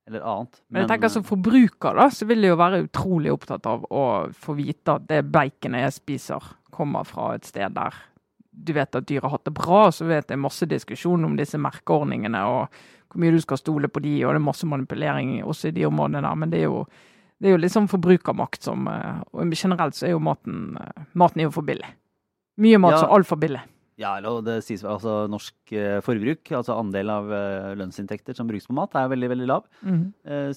[0.09, 0.59] eller annet.
[0.59, 3.87] Men, Men, jeg tenker som forbruker da, så vil jeg jo være utrolig opptatt av
[3.87, 4.05] å
[4.35, 7.95] få vite at det baconet jeg spiser, kommer fra et sted der
[8.57, 9.87] du vet at dyr har hatt det bra.
[9.93, 12.79] Så vet jeg masse diskusjon om disse merkeordningene og
[13.13, 15.87] hvor mye du skal stole på de, og det er masse manipulering også i de
[15.89, 16.41] områdene der.
[16.41, 16.83] Men det er jo,
[17.39, 21.41] det er jo liksom forbrukermakt som eh, Og generelt så er jo maten, eh, maten
[21.41, 21.89] er jo for billig.
[22.63, 23.01] Mye mat ja.
[23.05, 23.63] som altfor billig.
[23.97, 28.69] Ja, eller det sies altså norsk eh, forbruk, altså andel av eh, lønnsinntekter som brukes
[28.69, 29.69] på mat, er veldig, veldig lav.
[29.81, 30.03] Mm.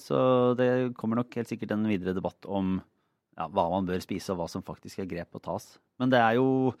[0.00, 0.20] Så
[0.60, 0.70] det
[1.00, 2.78] kommer nok helt sikkert en videre debatt om
[3.38, 5.72] ja, hva man bør spise, og hva som faktisk er grep å tas.
[6.00, 6.74] Men det er jo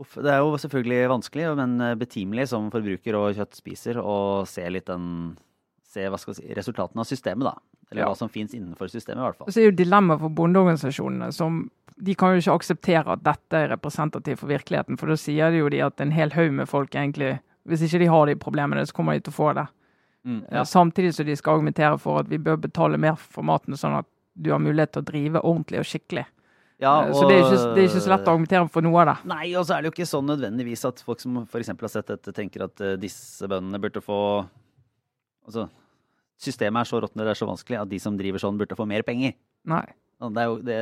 [0.00, 4.16] det er jo selvfølgelig vanskelig, men betimelig som forbruker og kjøttspiser å
[4.48, 5.36] se litt den
[5.90, 7.79] se hva skal si, resultatene av systemet, da.
[7.90, 8.08] Eller ja.
[8.10, 9.50] hva som finnes innenfor systemet, i hvert fall.
[9.50, 11.64] Så er jo dilemmaet for bondeorganisasjonene som
[12.00, 14.96] de kan jo ikke akseptere at dette er representativt for virkeligheten.
[15.00, 17.38] For da sier de jo de at en hel haug med folk egentlig
[17.68, 19.66] Hvis ikke de har de problemene, så kommer de til å få det.
[20.24, 20.62] Mm, ja.
[20.64, 24.08] Samtidig som de skal argumentere for at vi bør betale mer for maten, sånn at
[24.32, 26.24] du har mulighet til å drive ordentlig og skikkelig.
[26.80, 29.02] Ja, og, så det er, ikke, det er, ikke, så lett å argumentere for noe
[29.02, 29.16] av det.
[29.28, 31.70] Nei, og så er det jo ikke sånn nødvendigvis at folk som f.eks.
[31.74, 34.20] har sett dette, tenker at uh, disse bøndene burde få
[35.40, 35.64] Altså,
[36.40, 38.86] systemet er så råttent, det er så vanskelig, at de som driver sånn, burde få
[38.88, 39.36] mer penger.
[39.68, 39.84] Nei.
[40.20, 40.78] Det er jo det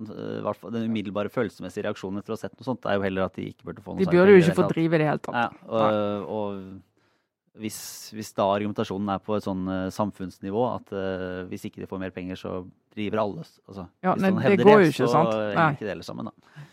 [0.00, 3.48] den umiddelbare følelsesmessige reaksjonen etter å ha sett noe sånt, er jo heller at de
[3.50, 5.36] ikke burde få noe De burde jo ikke få drive i det hele tatt.
[5.36, 7.80] Ja, og, og hvis,
[8.14, 12.00] hvis, da argumentasjonen er på et sånn uh, samfunnsnivå at uh, hvis ikke de får
[12.00, 12.60] mer penger, så
[12.94, 15.32] driver alle altså, Ja, nei, det går jo ikke, så sant?
[15.34, 16.66] Henger ikke det heller sammen, da.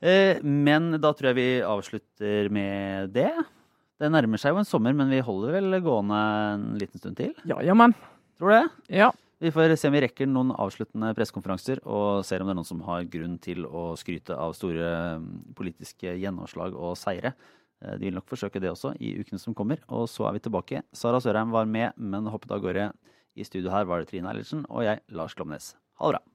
[0.00, 3.32] Uh, men da tror jeg vi avslutter med det.
[4.00, 6.20] Det nærmer seg jo en sommer, men vi holder vel gående
[6.54, 7.34] en liten stund til?
[7.44, 7.92] Ja, jammen.
[8.40, 8.96] Tror du det?
[9.02, 9.10] Ja.
[9.40, 12.68] Vi får se om vi rekker noen avsluttende pressekonferanser, og ser om det er noen
[12.68, 14.88] som har grunn til å skryte av store
[15.20, 17.34] mm, politiske gjennomslag og seire.
[17.84, 19.84] Eh, de vil nok forsøke det også i ukene som kommer.
[19.92, 20.84] Og så er vi tilbake.
[20.96, 22.90] Sara Sørheim var med, men hoppet av gårde.
[23.36, 25.74] I studio her var det Trine Eilertsen og jeg, Lars Glomnes.
[26.00, 26.29] Ha det bra.